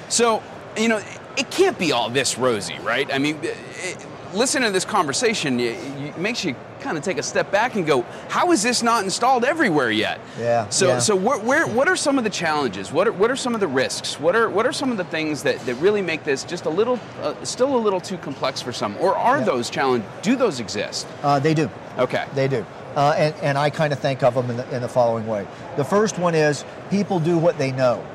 So, 0.09 0.41
you 0.77 0.87
know, 0.87 1.01
it 1.37 1.49
can't 1.51 1.77
be 1.77 1.91
all 1.91 2.09
this 2.09 2.37
rosy, 2.37 2.77
right? 2.79 3.11
I 3.13 3.17
mean, 3.17 3.37
eh, 3.43 3.53
it, 3.77 4.05
listening 4.33 4.69
to 4.69 4.71
this 4.71 4.85
conversation 4.85 5.59
it, 5.59 5.77
it 6.01 6.17
makes 6.17 6.43
you 6.45 6.55
kind 6.81 6.97
of 6.97 7.03
take 7.03 7.17
a 7.17 7.23
step 7.23 7.51
back 7.51 7.75
and 7.75 7.85
go, 7.85 8.03
how 8.29 8.51
is 8.51 8.63
this 8.63 8.83
not 8.83 9.03
installed 9.03 9.43
everywhere 9.43 9.91
yet? 9.91 10.19
Yeah. 10.39 10.69
So, 10.69 10.87
yeah. 10.87 10.99
so 10.99 11.15
where, 11.15 11.39
where, 11.39 11.67
what 11.67 11.87
are 11.87 11.95
some 11.95 12.17
of 12.17 12.23
the 12.23 12.29
challenges? 12.29 12.91
What 12.91 13.07
are, 13.07 13.11
what 13.11 13.29
are 13.31 13.35
some 13.35 13.53
of 13.53 13.59
the 13.59 13.67
risks? 13.67 14.19
What 14.19 14.35
are, 14.35 14.49
what 14.49 14.65
are 14.65 14.73
some 14.73 14.91
of 14.91 14.97
the 14.97 15.03
things 15.05 15.43
that, 15.43 15.59
that 15.65 15.75
really 15.75 16.01
make 16.01 16.23
this 16.23 16.43
just 16.43 16.65
a 16.65 16.69
little, 16.69 16.99
uh, 17.21 17.43
still 17.43 17.75
a 17.75 17.77
little 17.77 17.99
too 17.99 18.17
complex 18.17 18.61
for 18.61 18.71
some? 18.71 18.95
Or 18.97 19.15
are 19.15 19.39
Yeah. 19.39 19.45
those 19.45 19.69
challenges, 19.69 20.09
do 20.21 20.35
those 20.35 20.59
exist? 20.59 21.07
Uh, 21.23 21.39
they 21.39 21.53
do. 21.53 21.69
Okay. 21.97 22.25
They 22.35 22.47
do. 22.47 22.65
Uh, 22.95 23.13
and, 23.17 23.35
and 23.43 23.57
I 23.57 23.69
kind 23.69 23.93
of 23.93 23.99
think 23.99 24.23
of 24.23 24.33
them 24.33 24.49
in 24.49 24.57
the, 24.57 24.75
in 24.75 24.81
the 24.81 24.87
following 24.87 25.27
way. 25.27 25.45
The 25.75 25.83
first 25.83 26.17
one 26.17 26.33
is 26.33 26.65
people 26.89 27.19
do 27.19 27.37
what 27.37 27.57
they 27.57 27.71
know. 27.71 28.05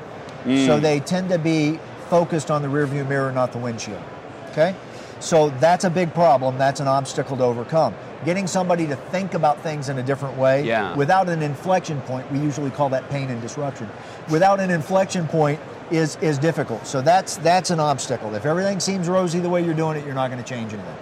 So 0.45 0.77
they 0.77 0.99
tend 0.99 1.29
to 1.29 1.39
be 1.39 1.79
focused 2.09 2.51
on 2.51 2.61
the 2.61 2.67
rearview 2.67 3.07
mirror, 3.07 3.31
not 3.31 3.53
the 3.53 3.59
windshield. 3.59 4.03
Okay? 4.51 4.75
So 5.21 5.51
that's 5.51 5.85
a 5.85 5.89
big 5.89 6.13
problem. 6.13 6.57
That's 6.57 6.81
an 6.81 6.87
obstacle 6.89 7.37
to 7.37 7.43
overcome. 7.43 7.95
Getting 8.25 8.47
somebody 8.47 8.87
to 8.87 8.95
think 8.95 9.33
about 9.33 9.61
things 9.61 9.89
in 9.89 9.97
a 9.97 10.03
different 10.03 10.37
way 10.37 10.63
Yeah. 10.63 10.95
without 10.95 11.27
an 11.29 11.41
inflection 11.41 11.99
point, 12.01 12.31
we 12.31 12.39
usually 12.39 12.69
call 12.71 12.89
that 12.89 13.09
pain 13.09 13.29
and 13.29 13.41
disruption. 13.41 13.89
Without 14.29 14.59
an 14.59 14.71
inflection 14.71 15.27
point 15.27 15.59
is, 15.91 16.17
is 16.21 16.37
difficult. 16.37 16.87
So 16.87 17.01
that's, 17.01 17.37
that's 17.37 17.69
an 17.69 17.79
obstacle. 17.79 18.33
If 18.35 18.45
everything 18.45 18.79
seems 18.79 19.09
rosy 19.09 19.39
the 19.39 19.49
way 19.49 19.63
you're 19.63 19.73
doing 19.73 19.97
it, 19.97 20.05
you're 20.05 20.15
not 20.15 20.31
going 20.31 20.41
to 20.41 20.47
change 20.49 20.73
anything. 20.73 20.95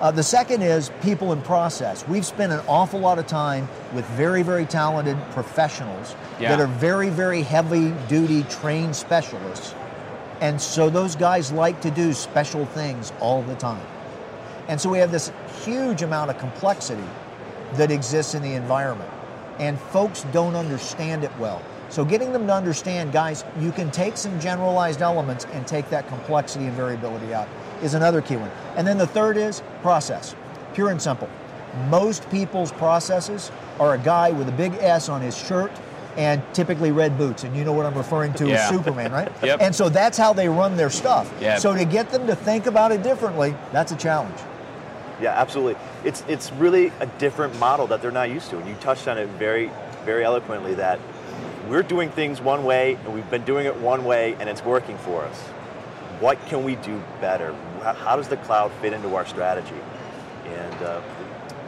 Uh, 0.00 0.10
the 0.10 0.22
second 0.22 0.62
is 0.62 0.90
people 1.00 1.32
and 1.32 1.44
process. 1.44 2.06
We've 2.08 2.26
spent 2.26 2.52
an 2.52 2.60
awful 2.66 2.98
lot 2.98 3.18
of 3.18 3.26
time 3.26 3.68
with 3.94 4.04
very, 4.06 4.42
very 4.42 4.66
talented 4.66 5.16
professionals 5.30 6.16
Yeah. 6.40 6.50
that 6.50 6.60
are 6.60 6.66
very, 6.66 7.08
very 7.08 7.42
heavy 7.42 7.92
duty 8.08 8.42
trained 8.44 8.96
specialists. 8.96 9.74
And 10.40 10.60
so 10.60 10.90
those 10.90 11.14
guys 11.14 11.52
like 11.52 11.80
to 11.82 11.90
do 11.90 12.12
special 12.12 12.66
things 12.66 13.12
all 13.20 13.42
the 13.42 13.54
time. 13.54 13.80
And 14.66 14.80
so 14.80 14.90
we 14.90 14.98
have 14.98 15.12
this 15.12 15.30
huge 15.64 16.02
amount 16.02 16.30
of 16.30 16.38
complexity 16.38 17.04
that 17.74 17.90
exists 17.90 18.34
in 18.34 18.42
the 18.42 18.52
environment. 18.52 19.10
And 19.58 19.78
folks 19.78 20.24
don't 20.32 20.56
understand 20.56 21.24
it 21.24 21.30
well. 21.38 21.62
So 21.88 22.04
getting 22.04 22.32
them 22.32 22.46
to 22.46 22.54
understand, 22.54 23.12
guys, 23.12 23.44
you 23.60 23.70
can 23.70 23.90
take 23.90 24.16
some 24.16 24.40
generalized 24.40 25.02
elements 25.02 25.44
and 25.52 25.66
take 25.66 25.90
that 25.90 26.08
complexity 26.08 26.64
and 26.66 26.74
variability 26.74 27.34
out 27.34 27.48
is 27.82 27.94
another 27.94 28.22
key 28.22 28.36
one. 28.36 28.50
And 28.76 28.86
then 28.86 28.96
the 28.96 29.06
third 29.06 29.36
is 29.36 29.62
process. 29.82 30.34
Pure 30.74 30.90
and 30.90 31.02
simple. 31.02 31.28
Most 31.88 32.28
people's 32.30 32.72
processes 32.72 33.50
are 33.78 33.94
a 33.94 33.98
guy 33.98 34.30
with 34.30 34.48
a 34.48 34.52
big 34.52 34.72
S 34.74 35.08
on 35.08 35.20
his 35.20 35.36
shirt 35.36 35.70
and 36.16 36.42
typically 36.54 36.92
red 36.92 37.16
boots. 37.18 37.44
And 37.44 37.54
you 37.56 37.64
know 37.64 37.72
what 37.72 37.84
I'm 37.86 37.94
referring 37.94 38.32
to 38.34 38.48
Yeah. 38.48 38.54
as 38.54 38.68
Superman, 38.68 39.12
right? 39.12 39.30
Yep. 39.42 39.60
And 39.60 39.74
so 39.74 39.88
that's 39.88 40.16
how 40.18 40.32
they 40.32 40.48
run 40.48 40.76
their 40.76 40.90
stuff. 40.90 41.32
Yeah. 41.40 41.58
So 41.58 41.74
to 41.74 41.84
get 41.84 42.10
them 42.10 42.26
to 42.26 42.34
think 42.34 42.66
about 42.66 42.92
it 42.92 43.02
differently, 43.02 43.54
that's 43.72 43.92
a 43.92 43.96
challenge. 43.96 44.36
Yeah, 45.22 45.40
absolutely. 45.40 45.80
It's 46.04 46.24
it's 46.26 46.50
really 46.52 46.92
a 46.98 47.06
different 47.06 47.56
model 47.60 47.86
that 47.86 48.02
they're 48.02 48.10
not 48.10 48.28
used 48.28 48.50
to, 48.50 48.58
and 48.58 48.68
you 48.68 48.74
touched 48.76 49.06
on 49.06 49.18
it 49.18 49.28
very 49.28 49.70
very 50.04 50.24
eloquently. 50.24 50.74
That 50.74 50.98
we're 51.68 51.84
doing 51.84 52.10
things 52.10 52.40
one 52.40 52.64
way, 52.64 52.94
and 53.04 53.14
we've 53.14 53.30
been 53.30 53.44
doing 53.44 53.66
it 53.66 53.76
one 53.76 54.04
way, 54.04 54.34
and 54.40 54.48
it's 54.48 54.64
working 54.64 54.98
for 54.98 55.22
us. 55.24 55.40
What 56.18 56.44
can 56.46 56.64
we 56.64 56.74
do 56.76 57.02
better? 57.20 57.54
How, 57.82 58.16
does 58.16 58.28
the 58.28 58.36
cloud 58.36 58.72
fit 58.80 58.92
into 58.92 59.14
our 59.14 59.26
strategy? 59.26 59.80
And 60.46 60.82
uh, 60.82 61.00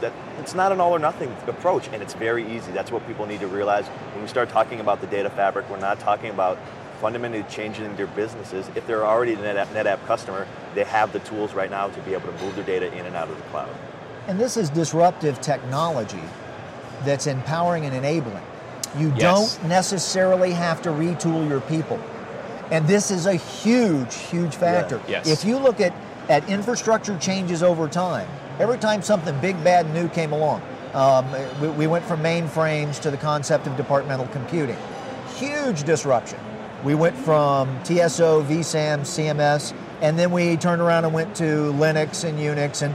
that 0.01 0.13
it's 0.39 0.53
not 0.53 0.71
an 0.71 0.81
all 0.81 0.91
or 0.91 0.99
nothing 0.99 1.31
approach, 1.47 1.87
and 1.87 2.01
it's 2.01 2.13
very 2.13 2.45
easy. 2.55 2.71
That's 2.73 2.91
what 2.91 3.07
people 3.07 3.25
need 3.25 3.39
to 3.39 3.47
realize 3.47 3.85
when 3.87 4.21
we 4.21 4.27
start 4.27 4.49
talking 4.49 4.81
about 4.81 4.99
the 4.99 5.07
data 5.07 5.29
fabric. 5.29 5.69
We're 5.69 5.79
not 5.79 5.99
talking 5.99 6.29
about 6.29 6.57
fundamentally 6.95 7.43
changing 7.49 7.95
their 7.95 8.07
businesses. 8.07 8.69
If 8.75 8.85
they're 8.87 9.05
already 9.05 9.33
a 9.33 9.37
NetApp, 9.37 9.67
NetApp 9.67 10.05
customer, 10.05 10.47
they 10.73 10.83
have 10.85 11.11
the 11.13 11.19
tools 11.19 11.53
right 11.53 11.69
now 11.69 11.89
to 11.89 11.99
be 12.01 12.13
able 12.13 12.31
to 12.31 12.43
move 12.43 12.55
their 12.55 12.65
data 12.65 12.91
in 12.93 13.05
and 13.05 13.15
out 13.15 13.29
of 13.29 13.37
the 13.37 13.43
cloud. 13.45 13.69
And 14.27 14.39
this 14.39 14.57
is 14.57 14.69
disruptive 14.69 15.39
technology 15.41 16.23
that's 17.03 17.27
empowering 17.27 17.85
and 17.85 17.95
enabling. 17.95 18.43
You 18.97 19.13
Yes. 19.15 19.57
don't 19.57 19.69
necessarily 19.69 20.51
have 20.51 20.81
to 20.83 20.89
retool 20.89 21.47
your 21.47 21.61
people. 21.61 21.99
And 22.71 22.87
this 22.87 23.11
is 23.11 23.25
a 23.25 23.35
huge, 23.35 24.15
huge 24.15 24.55
factor. 24.55 24.99
Yeah. 25.07 25.21
Yes. 25.23 25.27
If 25.27 25.45
you 25.45 25.57
look 25.57 25.79
at, 25.79 25.93
at 26.29 26.47
infrastructure 26.49 27.17
changes 27.19 27.61
over 27.61 27.87
time, 27.87 28.27
every 28.59 28.77
time 28.77 29.01
something 29.01 29.37
big, 29.39 29.61
bad, 29.63 29.93
new 29.93 30.07
came 30.07 30.31
along, 30.31 30.61
um, 30.95 31.25
we, 31.61 31.67
we 31.69 31.87
went 31.87 32.05
from 32.05 32.23
mainframes 32.23 32.99
to 33.01 33.11
the 33.11 33.17
concept 33.17 33.67
of 33.67 33.75
departmental 33.75 34.27
computing. 34.27 34.77
Huge 35.35 35.83
disruption. 35.83 36.39
We 36.85 36.93
went 36.93 37.17
from 37.17 37.67
TSO, 37.83 38.43
vSAM, 38.43 39.01
CMS, 39.01 39.73
and 40.01 40.19
then 40.19 40.29
we 40.31 40.55
turned 40.55 40.83
around 40.83 41.03
and 41.05 41.13
went 41.15 41.35
to 41.37 41.43
Linux 41.73 42.23
and 42.23 42.37
Unix 42.37 42.83
and 42.83 42.93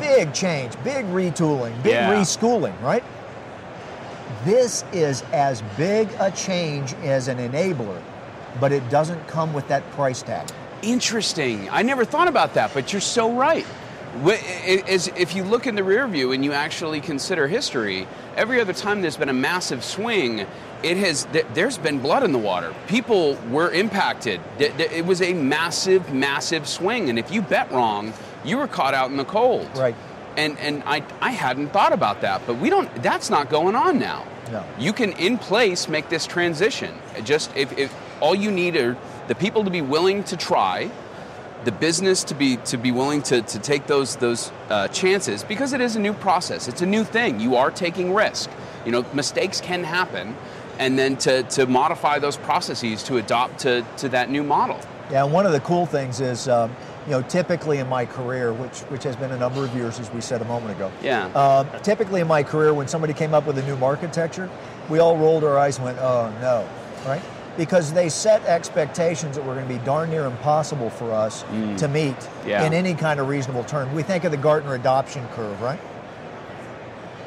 big 0.00 0.34
change, 0.34 0.72
big 0.82 1.06
retooling, 1.06 1.80
big 1.84 1.92
Yeah. 1.92 2.12
reschooling, 2.12 2.74
right? 2.82 3.04
This 4.44 4.84
is 4.92 5.22
as 5.32 5.62
big 5.76 6.08
a 6.18 6.32
change 6.32 6.94
as 7.04 7.28
an 7.28 7.38
enabler, 7.38 8.00
but 8.58 8.72
it 8.72 8.88
doesn't 8.90 9.28
come 9.28 9.52
with 9.52 9.68
that 9.68 9.88
price 9.92 10.22
tag. 10.22 10.48
Interesting. 10.82 11.68
I 11.70 11.82
never 11.82 12.04
thought 12.04 12.26
about 12.26 12.54
that, 12.54 12.74
but 12.74 12.92
you're 12.92 13.00
so 13.00 13.30
right. 13.30 13.64
Is- 14.14 15.10
If 15.16 15.34
you 15.34 15.44
look 15.44 15.66
in 15.66 15.74
the 15.74 15.84
rear 15.84 16.06
view 16.06 16.32
and 16.32 16.44
you 16.44 16.52
actually 16.52 17.00
consider 17.00 17.46
history, 17.48 18.06
every 18.36 18.60
other 18.60 18.72
time 18.72 19.00
there's 19.00 19.16
been 19.16 19.28
a 19.28 19.32
massive 19.34 19.82
swing, 19.84 20.46
it 20.82 20.96
has 20.96 21.26
there's 21.54 21.78
been 21.78 21.98
blood 22.00 22.22
in 22.22 22.32
the 22.32 22.38
water. 22.38 22.74
People 22.88 23.36
were 23.50 23.70
impacted. 23.70 24.40
It 24.58 25.06
was 25.06 25.22
a 25.22 25.32
massive, 25.32 26.12
massive 26.12 26.68
swing, 26.68 27.08
and 27.08 27.18
if 27.18 27.30
you 27.30 27.40
bet 27.42 27.70
wrong, 27.72 28.12
you 28.44 28.58
were 28.58 28.66
caught 28.68 28.92
out 28.94 29.10
in 29.10 29.16
the 29.16 29.24
cold. 29.24 29.68
Right. 29.76 29.94
And 30.36 30.58
and 30.58 30.82
I 30.86 31.02
I 31.20 31.30
hadn't 31.30 31.68
thought 31.72 31.92
about 31.92 32.20
that, 32.22 32.42
but 32.46 32.56
we 32.58 32.68
don't. 32.70 32.88
That's 33.02 33.30
not 33.30 33.48
going 33.48 33.74
on 33.76 33.98
now. 33.98 34.24
No. 34.50 34.64
You 34.78 34.92
can 34.92 35.12
in 35.12 35.38
place 35.38 35.88
make 35.88 36.08
this 36.10 36.26
transition. 36.26 36.92
Just 37.24 37.54
if, 37.56 37.76
if 37.78 37.94
all 38.20 38.34
you 38.34 38.50
need 38.50 38.76
are 38.76 38.96
the 39.28 39.34
people 39.34 39.64
to 39.64 39.70
be 39.70 39.80
willing 39.82 40.24
to 40.24 40.36
try, 40.36 40.90
the 41.64 41.72
business 41.72 42.24
to 42.24 42.34
be 42.34 42.56
to 42.56 42.76
be 42.76 42.90
willing 42.90 43.22
to, 43.22 43.42
to 43.42 43.58
take 43.58 43.86
those 43.86 44.16
those 44.16 44.50
uh, 44.68 44.88
chances 44.88 45.44
because 45.44 45.72
it 45.72 45.80
is 45.80 45.96
a 45.96 46.00
new 46.00 46.12
process. 46.12 46.68
It's 46.68 46.82
a 46.82 46.86
new 46.86 47.04
thing. 47.04 47.40
You 47.40 47.56
are 47.56 47.70
taking 47.70 48.14
risk. 48.14 48.50
You 48.84 48.92
know, 48.92 49.04
mistakes 49.12 49.60
can 49.60 49.84
happen, 49.84 50.36
and 50.78 50.98
then 50.98 51.16
to, 51.18 51.44
to 51.44 51.66
modify 51.66 52.18
those 52.18 52.36
processes 52.36 53.02
to 53.04 53.18
adopt 53.18 53.60
to, 53.60 53.86
to 53.98 54.08
that 54.08 54.30
new 54.30 54.42
model. 54.42 54.80
Yeah, 55.10 55.24
and 55.24 55.32
one 55.32 55.46
of 55.46 55.52
the 55.52 55.60
cool 55.60 55.86
things 55.86 56.20
is, 56.20 56.48
um, 56.48 56.74
you 57.06 57.12
know, 57.12 57.22
typically 57.22 57.78
in 57.78 57.88
my 57.88 58.06
career, 58.06 58.52
which 58.52 58.80
which 58.90 59.04
has 59.04 59.14
been 59.14 59.30
a 59.30 59.38
number 59.38 59.64
of 59.64 59.74
years, 59.74 60.00
as 60.00 60.10
we 60.10 60.20
said 60.20 60.40
a 60.42 60.44
moment 60.46 60.74
ago. 60.74 60.90
Yeah. 61.02 61.26
Um, 61.26 61.68
typically 61.82 62.20
in 62.20 62.26
my 62.26 62.42
career, 62.42 62.74
when 62.74 62.88
somebody 62.88 63.12
came 63.12 63.34
up 63.34 63.46
with 63.46 63.58
a 63.58 63.62
new 63.62 63.76
architecture, 63.84 64.50
we 64.88 64.98
all 64.98 65.16
rolled 65.16 65.44
our 65.44 65.58
eyes 65.58 65.76
and 65.76 65.84
went, 65.84 65.98
"Oh 65.98 66.32
no!" 66.40 66.68
Right? 67.06 67.22
Because 67.56 67.92
they 67.92 68.08
set 68.08 68.44
expectations 68.46 69.36
that 69.36 69.44
were 69.44 69.54
going 69.54 69.68
to 69.68 69.74
be 69.74 69.84
darn 69.84 70.10
near 70.10 70.24
impossible 70.24 70.88
for 70.90 71.12
us 71.12 71.42
mm. 71.44 71.76
to 71.78 71.88
meet 71.88 72.16
Yeah. 72.46 72.64
in 72.64 72.72
any 72.72 72.94
kind 72.94 73.20
of 73.20 73.28
reasonable 73.28 73.64
term. 73.64 73.94
We 73.94 74.02
think 74.02 74.24
of 74.24 74.30
the 74.30 74.38
Gartner 74.38 74.74
adoption 74.74 75.26
curve, 75.34 75.60
right? 75.60 75.80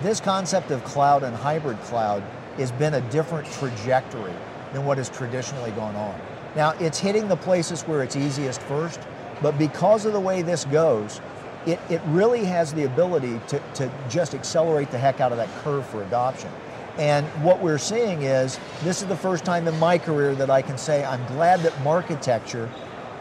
This 0.02 0.20
concept 0.20 0.72
of 0.72 0.84
cloud 0.84 1.24
and 1.24 1.36
hybrid 1.36 1.80
cloud 1.82 2.24
has 2.58 2.72
been 2.72 2.96
a 2.96 3.02
different 3.02 3.52
trajectory 3.54 4.34
than 4.74 4.86
what 4.86 4.98
has 4.98 5.10
traditionally 5.10 5.72
gone 5.72 5.96
on. 5.96 6.20
Now, 6.56 6.72
it's 6.80 7.00
hitting 7.00 7.28
the 7.28 7.36
places 7.36 7.82
where 7.84 8.02
it's 8.02 8.16
easiest 8.16 8.62
first, 8.62 9.00
but 9.42 9.58
because 9.58 10.06
of 10.06 10.14
the 10.14 10.20
way 10.20 10.42
this 10.42 10.66
goes, 10.66 11.22
it, 11.66 11.80
it 11.90 12.02
really 12.08 12.46
has 12.46 12.74
the 12.74 12.84
ability 12.84 13.40
to, 13.48 13.62
to 13.76 13.92
just 14.10 14.34
accelerate 14.34 14.92
the 14.92 14.98
heck 14.98 15.20
out 15.20 15.32
of 15.32 15.38
that 15.38 15.50
curve 15.64 15.86
for 15.86 16.04
adoption. 16.04 16.50
And 16.98 17.26
what 17.44 17.62
we're 17.62 17.78
seeing 17.78 18.22
is 18.22 18.58
this 18.84 19.02
is 19.02 19.08
the 19.08 19.18
first 19.18 19.44
time 19.44 19.68
in 19.68 19.78
my 19.80 19.98
career 19.98 20.34
that 20.36 20.50
I 20.50 20.62
can 20.62 20.78
say 20.78 21.04
I'm 21.04 21.26
glad 21.28 21.62
that 21.62 21.74
architecture 21.86 22.70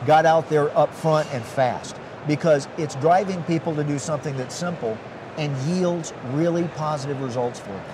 got 0.07 0.27
out 0.27 0.49
there 0.49 0.77
up 0.77 0.93
front 0.95 1.33
and 1.33 1.45
fast 1.45 1.97
because 2.27 2.69
it's 2.79 2.95
driving 2.97 3.43
people 3.45 3.75
to 3.75 3.85
do 3.85 3.99
something 3.99 4.37
that's 4.37 4.55
simple 4.55 4.97
and 5.39 5.57
yields 5.63 6.13
really 6.33 6.65
positive 6.77 7.21
results 7.21 7.59
for 7.59 7.71
them. 7.71 7.85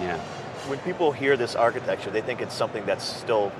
Yeah. 0.00 0.18
When 0.68 0.78
people 0.80 1.12
hear 1.12 1.36
this 1.36 1.54
architecture, 1.56 2.10
they 2.10 2.20
think 2.20 2.40
it's 2.40 2.54
something 2.54 2.84
that's 2.84 3.04
still 3.04 3.50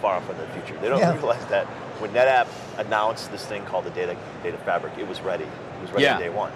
far 0.00 0.16
off 0.16 0.28
in 0.28 0.36
the 0.36 0.46
future. 0.48 0.78
They 0.80 0.88
don't 0.88 0.98
Yeah. 0.98 1.12
realize 1.14 1.44
that 1.46 1.66
when 2.00 2.10
NetApp 2.12 2.46
announced 2.78 3.30
this 3.30 3.44
thing 3.46 3.64
called 3.64 3.84
the 3.84 3.90
data 3.90 4.16
data 4.42 4.58
fabric, 4.58 4.94
it 4.98 5.06
was 5.06 5.20
ready. 5.20 5.44
It 5.44 5.82
was 5.82 5.90
ready 5.92 6.04
Yeah. 6.04 6.18
day 6.18 6.30
one. 6.30 6.52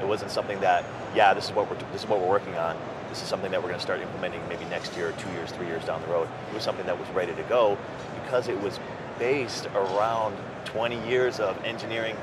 It 0.00 0.06
wasn't 0.06 0.30
something 0.30 0.60
that, 0.60 0.84
yeah, 1.14 1.32
this 1.34 1.46
is 1.46 1.52
what 1.52 1.70
we're 1.70 1.76
this 1.92 2.02
is 2.02 2.08
what 2.08 2.20
we're 2.20 2.28
working 2.28 2.56
on. 2.56 2.76
This 3.08 3.22
is 3.22 3.28
something 3.28 3.50
that 3.50 3.60
we're 3.62 3.68
going 3.68 3.78
to 3.78 3.82
start 3.84 4.00
implementing 4.00 4.40
maybe 4.48 4.64
next 4.66 4.96
year, 4.96 5.12
two 5.18 5.30
years, 5.30 5.50
three 5.50 5.66
years 5.66 5.84
down 5.84 6.00
the 6.02 6.08
road. 6.08 6.28
It 6.50 6.54
was 6.54 6.62
something 6.62 6.86
that 6.86 6.98
was 6.98 7.08
ready 7.10 7.34
to 7.34 7.42
go 7.44 7.78
because 8.22 8.48
it 8.48 8.60
was 8.60 8.78
based 9.18 9.66
around 9.74 10.36
20 10.66 11.08
years 11.08 11.40
of 11.40 11.62
engineering 11.64 12.16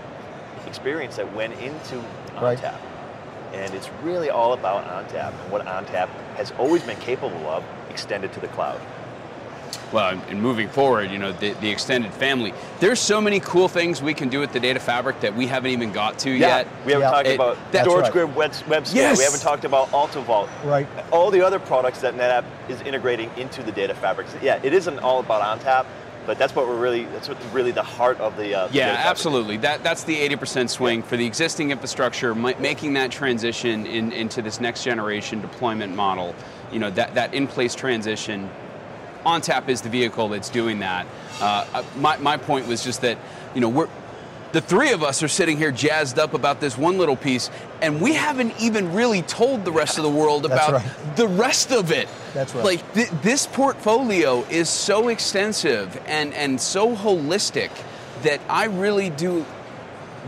experience 0.68 1.15
that 1.18 1.34
went 1.34 1.54
into 1.60 1.98
Right. 2.39 2.58
ONTAP. 2.60 2.77
And 3.54 3.74
it's 3.74 3.89
really 4.04 4.30
all 4.30 4.54
about 4.54 4.86
ONTAP 4.86 5.34
and 5.42 5.51
what 5.51 5.65
ONTAP 5.65 6.10
has 6.36 6.51
always 6.60 6.84
been 6.84 7.00
capable 7.00 7.48
of 7.48 7.63
extended 7.89 8.34
to 8.34 8.39
the 8.39 8.48
cloud. 8.50 8.80
Well, 9.91 10.20
and 10.29 10.41
moving 10.41 10.67
forward, 10.70 11.12
you 11.12 11.17
know, 11.17 11.32
the, 11.32 11.53
the 11.53 11.70
extended 11.70 12.13
family. 12.13 12.53
There's 12.79 13.00
so 13.00 13.20
many 13.22 13.39
cool 13.39 13.67
things 13.67 14.01
we 14.01 14.13
can 14.13 14.29
do 14.29 14.39
with 14.39 14.51
the 14.53 14.60
data 14.60 14.79
fabric 14.79 15.20
that 15.22 15.36
we 15.36 15.48
haven't 15.48 15.72
even 15.72 15.91
got 15.91 16.20
to 16.20 16.29
Yeah, 16.32 16.58
yet. 16.58 16.67
we 16.86 16.91
haven't 16.94 17.08
Yeah. 17.08 17.12
talked 17.12 17.27
It- 17.27 17.36
about 17.36 17.58
that's 17.72 17.88
storage 17.88 18.03
right. 18.03 18.12
grid, 18.13 18.36
web, 18.36 18.53
web 18.67 18.88
scale. 18.88 19.01
Yes. 19.03 19.17
We 19.17 19.24
haven't 19.24 19.41
talked 19.41 19.65
about 19.65 19.91
AltaVault. 19.91 20.48
Right. 20.63 20.88
All 21.12 21.32
the 21.32 21.41
other 21.46 21.60
products 21.60 22.01
that 22.01 22.15
NetApp 22.15 22.44
is 22.70 22.82
integrating 22.82 23.29
into 23.38 23.63
the 23.63 23.72
data 23.72 23.94
fabric. 23.96 24.27
So, 24.29 24.38
yeah, 24.41 24.60
it 24.63 24.74
isn't 24.74 25.00
all 25.00 25.20
about 25.20 25.41
ONTAP, 25.60 25.86
but 26.25 26.39
that's 26.39 26.55
what 26.55 26.67
we're 26.67 26.75
really, 26.79 27.05
that's 27.05 27.29
what 27.29 27.38
really 27.53 27.72
the 27.72 27.84
heart 27.84 28.20
of 28.20 28.36
the 28.38 28.55
uh, 28.55 28.67
the 28.67 28.74
Yeah, 28.77 28.88
data 28.96 29.08
absolutely. 29.08 29.58
That 29.58 29.84
that's 29.84 30.03
the 30.05 30.15
80% 30.27 30.70
swing 30.70 31.03
for 31.03 31.17
the 31.17 31.25
existing 31.25 31.70
infrastructure, 31.72 32.34
mi- 32.34 32.55
making 32.60 32.94
that 32.94 33.12
transition 33.12 33.86
in, 33.86 34.12
into 34.12 34.41
this 34.41 34.60
next 34.60 34.84
generation 34.84 35.39
deployment 35.41 35.96
model. 35.96 36.34
You 36.72 36.79
know, 36.79 36.89
that 36.91 37.13
that 37.15 37.34
in 37.36 37.46
place 37.48 37.75
transition. 37.75 38.50
ONTAP 39.25 39.70
is 39.70 39.82
the 39.82 39.89
vehicle 39.89 40.29
that's 40.29 40.50
doing 40.50 40.79
that. 40.79 41.08
Uh, 41.41 41.65
uh, 41.74 41.84
my 41.98 42.17
my 42.17 42.38
point 42.38 42.67
was 42.67 42.84
just 42.84 43.01
that 43.01 43.17
you 43.53 43.62
know 43.62 43.70
we're. 43.70 43.89
The 44.51 44.62
three 44.62 44.94
of 44.94 45.03
us 45.03 45.22
are 45.22 45.27
sitting 45.27 45.58
here 45.58 45.72
jazzed 45.72 46.17
up 46.17 46.34
about 46.34 46.62
this 46.62 46.77
one 46.77 46.98
little 46.98 47.17
piece, 47.17 47.50
and 47.82 48.00
we 48.00 48.13
haven't 48.13 48.53
even 48.62 48.94
really 48.94 49.22
told 49.22 49.65
the 49.65 49.72
rest 49.72 49.98
of 49.98 50.05
the 50.05 50.10
world 50.10 50.46
about 50.46 50.72
right. 50.72 51.15
the 51.17 51.27
rest 51.27 51.74
of 51.74 51.91
it. 51.91 52.08
That's 52.34 52.55
right. 52.55 52.63
Like 52.63 52.94
th- 52.94 53.10
this 53.22 53.48
portfolio 53.48 54.44
is 54.44 54.70
so 54.70 55.10
extensive 55.10 56.01
and 56.05 56.34
and 56.34 56.62
so 56.62 56.96
holistic 56.96 57.70
that 58.24 58.39
I 58.48 58.65
really 58.65 59.10
do. 59.10 59.46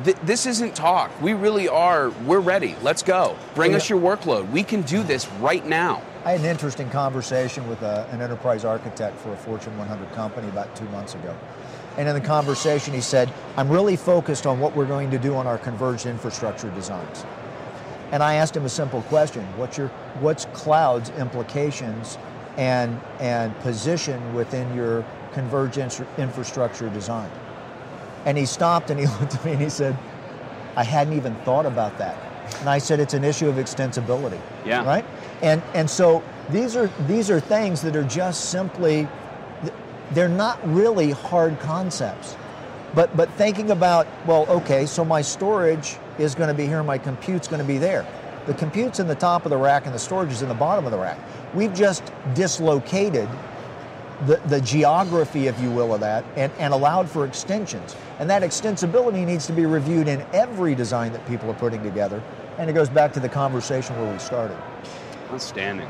Th- 0.03 0.17
this 0.23 0.45
isn't 0.45 0.75
talk. 0.75 1.09
We 1.21 1.33
really 1.33 1.67
are. 1.67 2.09
We're 2.25 2.39
ready. 2.39 2.75
Let's 2.81 3.01
go. 3.03 3.35
Bring 3.55 3.71
Yeah. 3.71 3.77
us 3.77 3.89
your 3.89 3.99
workload. 3.99 4.49
We 4.51 4.63
can 4.63 4.81
do 4.83 5.01
this 5.03 5.27
right 5.39 5.65
now. 5.65 6.01
I 6.23 6.31
had 6.31 6.41
an 6.41 6.45
interesting 6.45 6.89
conversation 6.89 7.67
with 7.69 7.81
a, 7.81 8.07
an 8.11 8.21
enterprise 8.21 8.63
architect 8.65 9.17
for 9.19 9.31
a 9.33 9.37
Fortune 9.37 9.77
100 9.77 10.11
company 10.13 10.47
about 10.49 10.75
two 10.75 10.85
months 10.89 11.15
ago. 11.15 11.35
And 11.97 12.07
in 12.07 12.13
the 12.13 12.21
conversation, 12.21 12.93
he 12.93 13.01
said, 13.01 13.33
I'm 13.55 13.69
really 13.69 13.95
focused 13.95 14.45
on 14.45 14.59
what 14.59 14.75
we're 14.75 14.85
going 14.85 15.09
to 15.11 15.17
do 15.17 15.35
on 15.35 15.47
our 15.47 15.57
converged 15.57 16.05
infrastructure 16.05 16.69
designs. 16.71 17.25
And 18.11 18.21
I 18.21 18.35
asked 18.35 18.55
him 18.55 18.65
a 18.65 18.69
simple 18.69 19.01
question 19.03 19.43
What's, 19.57 19.77
your, 19.77 19.87
what's 20.19 20.45
cloud's 20.53 21.09
implications 21.11 22.17
and, 22.55 22.99
and 23.19 23.57
position 23.59 24.33
within 24.35 24.73
your 24.75 25.03
converged 25.33 25.77
infrastructure 26.17 26.89
design? 26.89 27.31
And 28.27 28.37
he 28.37 28.45
stopped 28.45 28.89
and 28.91 28.99
he 28.99 29.05
looked 29.19 29.35
at 29.35 29.45
me 29.45 29.53
and 29.53 29.61
he 29.61 29.69
said, 29.69 29.97
I 30.75 30.83
hadn't 30.83 31.13
even 31.13 31.33
thought 31.37 31.65
about 31.65 31.97
that. 31.97 32.15
And 32.59 32.69
I 32.69 32.77
said, 32.77 32.99
it's 32.99 33.13
an 33.13 33.23
issue 33.23 33.49
of 33.49 33.55
extensibility. 33.55 34.39
Yeah. 34.65 34.85
Right? 34.85 35.05
And 35.41 35.61
and 35.73 35.89
so 35.89 36.21
these 36.49 36.75
are 36.75 36.87
these 37.07 37.31
are 37.31 37.39
things 37.39 37.81
that 37.81 37.95
are 37.95 38.03
just 38.03 38.49
simply 38.49 39.07
they're 40.11 40.29
not 40.29 40.59
really 40.67 41.11
hard 41.11 41.59
concepts. 41.59 42.35
But 42.93 43.15
but 43.15 43.29
thinking 43.31 43.71
about, 43.71 44.07
well, 44.25 44.45
okay, 44.49 44.85
so 44.85 45.03
my 45.03 45.21
storage 45.21 45.97
is 46.19 46.35
going 46.35 46.47
to 46.47 46.53
be 46.53 46.65
here, 46.65 46.83
my 46.83 46.97
compute's 46.97 47.47
going 47.47 47.61
to 47.61 47.67
be 47.67 47.77
there. 47.77 48.05
The 48.45 48.53
compute's 48.53 48.99
in 48.99 49.07
the 49.07 49.15
top 49.15 49.45
of 49.45 49.49
the 49.49 49.57
rack 49.57 49.85
and 49.85 49.93
the 49.93 49.99
storage 49.99 50.31
is 50.31 50.41
in 50.41 50.47
the 50.47 50.55
bottom 50.55 50.85
of 50.85 50.91
the 50.91 50.97
rack. 50.97 51.19
We've 51.53 51.73
just 51.73 52.11
dislocated 52.33 53.27
the, 54.25 54.37
the 54.47 54.61
geography, 54.61 55.47
if 55.47 55.59
you 55.61 55.69
will, 55.69 55.93
of 55.93 56.01
that 56.01 56.25
and, 56.35 56.51
and 56.57 56.73
allowed 56.73 57.09
for 57.09 57.25
extensions. 57.25 57.95
And 58.19 58.29
that 58.29 58.41
extensibility 58.41 59.25
needs 59.25 59.45
to 59.47 59.53
be 59.53 59.65
reviewed 59.65 60.07
in 60.07 60.25
every 60.33 60.73
design 60.75 61.13
that 61.13 61.25
people 61.27 61.49
are 61.51 61.55
putting 61.55 61.83
together. 61.83 62.21
And 62.57 62.69
it 62.69 62.73
goes 62.73 62.89
back 62.89 63.13
to 63.13 63.19
the 63.19 63.29
conversation 63.29 63.95
where 64.01 64.11
we 64.11 64.19
started. 64.19 64.57
Outstanding. 65.31 65.87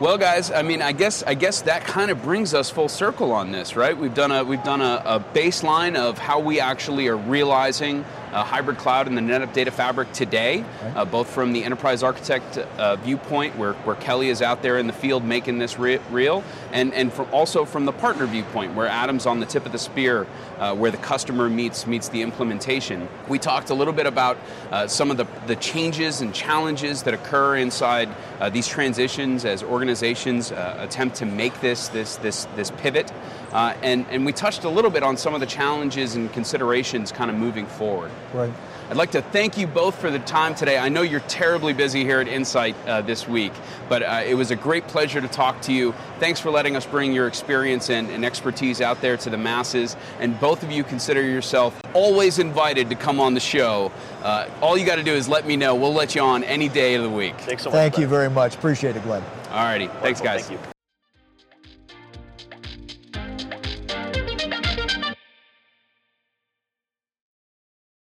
Well, 0.00 0.18
guys, 0.18 0.50
I 0.50 0.62
mean, 0.62 0.82
I 0.82 0.92
guess 0.92 1.22
I 1.22 1.34
guess 1.34 1.62
that 1.62 1.84
kind 1.84 2.10
of 2.10 2.22
brings 2.22 2.54
us 2.54 2.70
full 2.70 2.88
circle 2.88 3.30
on 3.30 3.52
this, 3.52 3.76
right? 3.76 3.96
We've 3.96 4.14
done 4.14 4.32
a 4.32 4.42
we've 4.42 4.62
done 4.64 4.80
a, 4.80 5.00
a 5.04 5.20
baseline 5.32 5.96
of 5.96 6.18
how 6.18 6.40
we 6.40 6.58
actually 6.58 7.06
are 7.06 7.16
realizing 7.16 8.04
uh, 8.32 8.44
hybrid 8.44 8.78
cloud 8.78 9.06
and 9.06 9.16
the 9.16 9.20
NetApp 9.20 9.52
Data 9.52 9.70
Fabric 9.70 10.12
today, 10.12 10.64
uh, 10.94 11.04
both 11.04 11.28
from 11.28 11.52
the 11.52 11.64
enterprise 11.64 12.02
architect 12.02 12.58
uh, 12.58 12.96
viewpoint, 12.96 13.56
where, 13.56 13.74
where 13.74 13.96
Kelly 13.96 14.28
is 14.28 14.42
out 14.42 14.62
there 14.62 14.78
in 14.78 14.86
the 14.86 14.92
field 14.92 15.24
making 15.24 15.58
this 15.58 15.78
re- 15.78 16.00
real, 16.10 16.42
and 16.72 16.92
and 16.94 17.12
from 17.12 17.28
also 17.32 17.64
from 17.64 17.84
the 17.84 17.92
partner 17.92 18.26
viewpoint, 18.26 18.74
where 18.74 18.86
Adam's 18.86 19.26
on 19.26 19.40
the 19.40 19.46
tip 19.46 19.66
of 19.66 19.72
the 19.72 19.78
spear, 19.78 20.26
uh, 20.58 20.74
where 20.74 20.90
the 20.90 20.96
customer 20.96 21.48
meets 21.48 21.86
meets 21.86 22.08
the 22.08 22.22
implementation. 22.22 23.08
We 23.28 23.38
talked 23.38 23.70
a 23.70 23.74
little 23.74 23.94
bit 23.94 24.06
about 24.06 24.38
uh, 24.70 24.86
some 24.86 25.10
of 25.10 25.16
the 25.16 25.26
the 25.46 25.56
changes 25.56 26.20
and 26.20 26.34
challenges 26.34 27.02
that 27.04 27.14
occur 27.14 27.56
inside 27.56 28.08
these 28.52 28.66
transitions 28.66 29.44
as 29.44 29.62
organizations 29.62 30.50
attempt 30.50 31.16
to 31.16 31.26
make 31.26 31.60
this 31.60 31.88
this 31.88 32.16
this 32.16 32.46
this 32.56 32.70
pivot, 32.72 33.12
uh, 33.52 33.74
and 33.82 34.06
and 34.10 34.24
we 34.24 34.32
touched 34.32 34.64
a 34.64 34.68
little 34.68 34.90
bit 34.90 35.02
on 35.02 35.16
some 35.16 35.34
of 35.34 35.40
the 35.40 35.46
challenges 35.46 36.14
and 36.14 36.32
considerations 36.32 37.12
kind 37.12 37.30
of 37.30 37.36
moving 37.36 37.66
forward. 37.66 38.10
Right. 38.32 38.52
I'd 38.92 38.98
like 38.98 39.12
to 39.12 39.22
thank 39.22 39.56
you 39.56 39.66
both 39.66 39.98
for 39.98 40.10
the 40.10 40.18
time 40.18 40.54
today. 40.54 40.76
I 40.76 40.90
know 40.90 41.00
you're 41.00 41.20
terribly 41.20 41.72
busy 41.72 42.04
here 42.04 42.20
at 42.20 42.28
Insight 42.28 42.76
uh, 42.86 43.00
this 43.00 43.26
week, 43.26 43.52
but 43.88 44.02
uh, 44.02 44.22
it 44.22 44.34
was 44.34 44.50
a 44.50 44.56
great 44.56 44.86
pleasure 44.86 45.18
to 45.18 45.28
talk 45.28 45.62
to 45.62 45.72
you. 45.72 45.94
Thanks 46.18 46.40
for 46.40 46.50
letting 46.50 46.76
us 46.76 46.84
bring 46.84 47.14
your 47.14 47.26
experience 47.26 47.88
and, 47.88 48.10
and 48.10 48.22
expertise 48.22 48.82
out 48.82 49.00
there 49.00 49.16
to 49.16 49.30
the 49.30 49.38
masses. 49.38 49.96
And 50.20 50.38
both 50.38 50.62
of 50.62 50.70
you 50.70 50.84
consider 50.84 51.22
yourself 51.22 51.80
always 51.94 52.38
invited 52.38 52.90
to 52.90 52.94
come 52.94 53.18
on 53.18 53.32
the 53.32 53.40
show. 53.40 53.90
Uh, 54.22 54.46
all 54.60 54.76
you 54.76 54.84
got 54.84 54.96
to 54.96 55.02
do 55.02 55.14
is 55.14 55.26
let 55.26 55.46
me 55.46 55.56
know. 55.56 55.74
We'll 55.74 55.94
let 55.94 56.14
you 56.14 56.20
on 56.20 56.44
any 56.44 56.68
day 56.68 56.94
of 56.94 57.02
the 57.02 57.08
week. 57.08 57.40
Thanks 57.40 57.62
so 57.62 57.70
much. 57.70 57.76
Thank 57.76 57.96
you 57.96 58.06
very 58.06 58.28
much. 58.28 58.56
Appreciate 58.56 58.94
it, 58.94 59.02
Glenn. 59.04 59.22
All 59.50 59.64
righty. 59.64 59.86
Thanks, 60.02 60.20
guys. 60.20 60.48
Thank 60.48 60.60
you. 60.60 60.71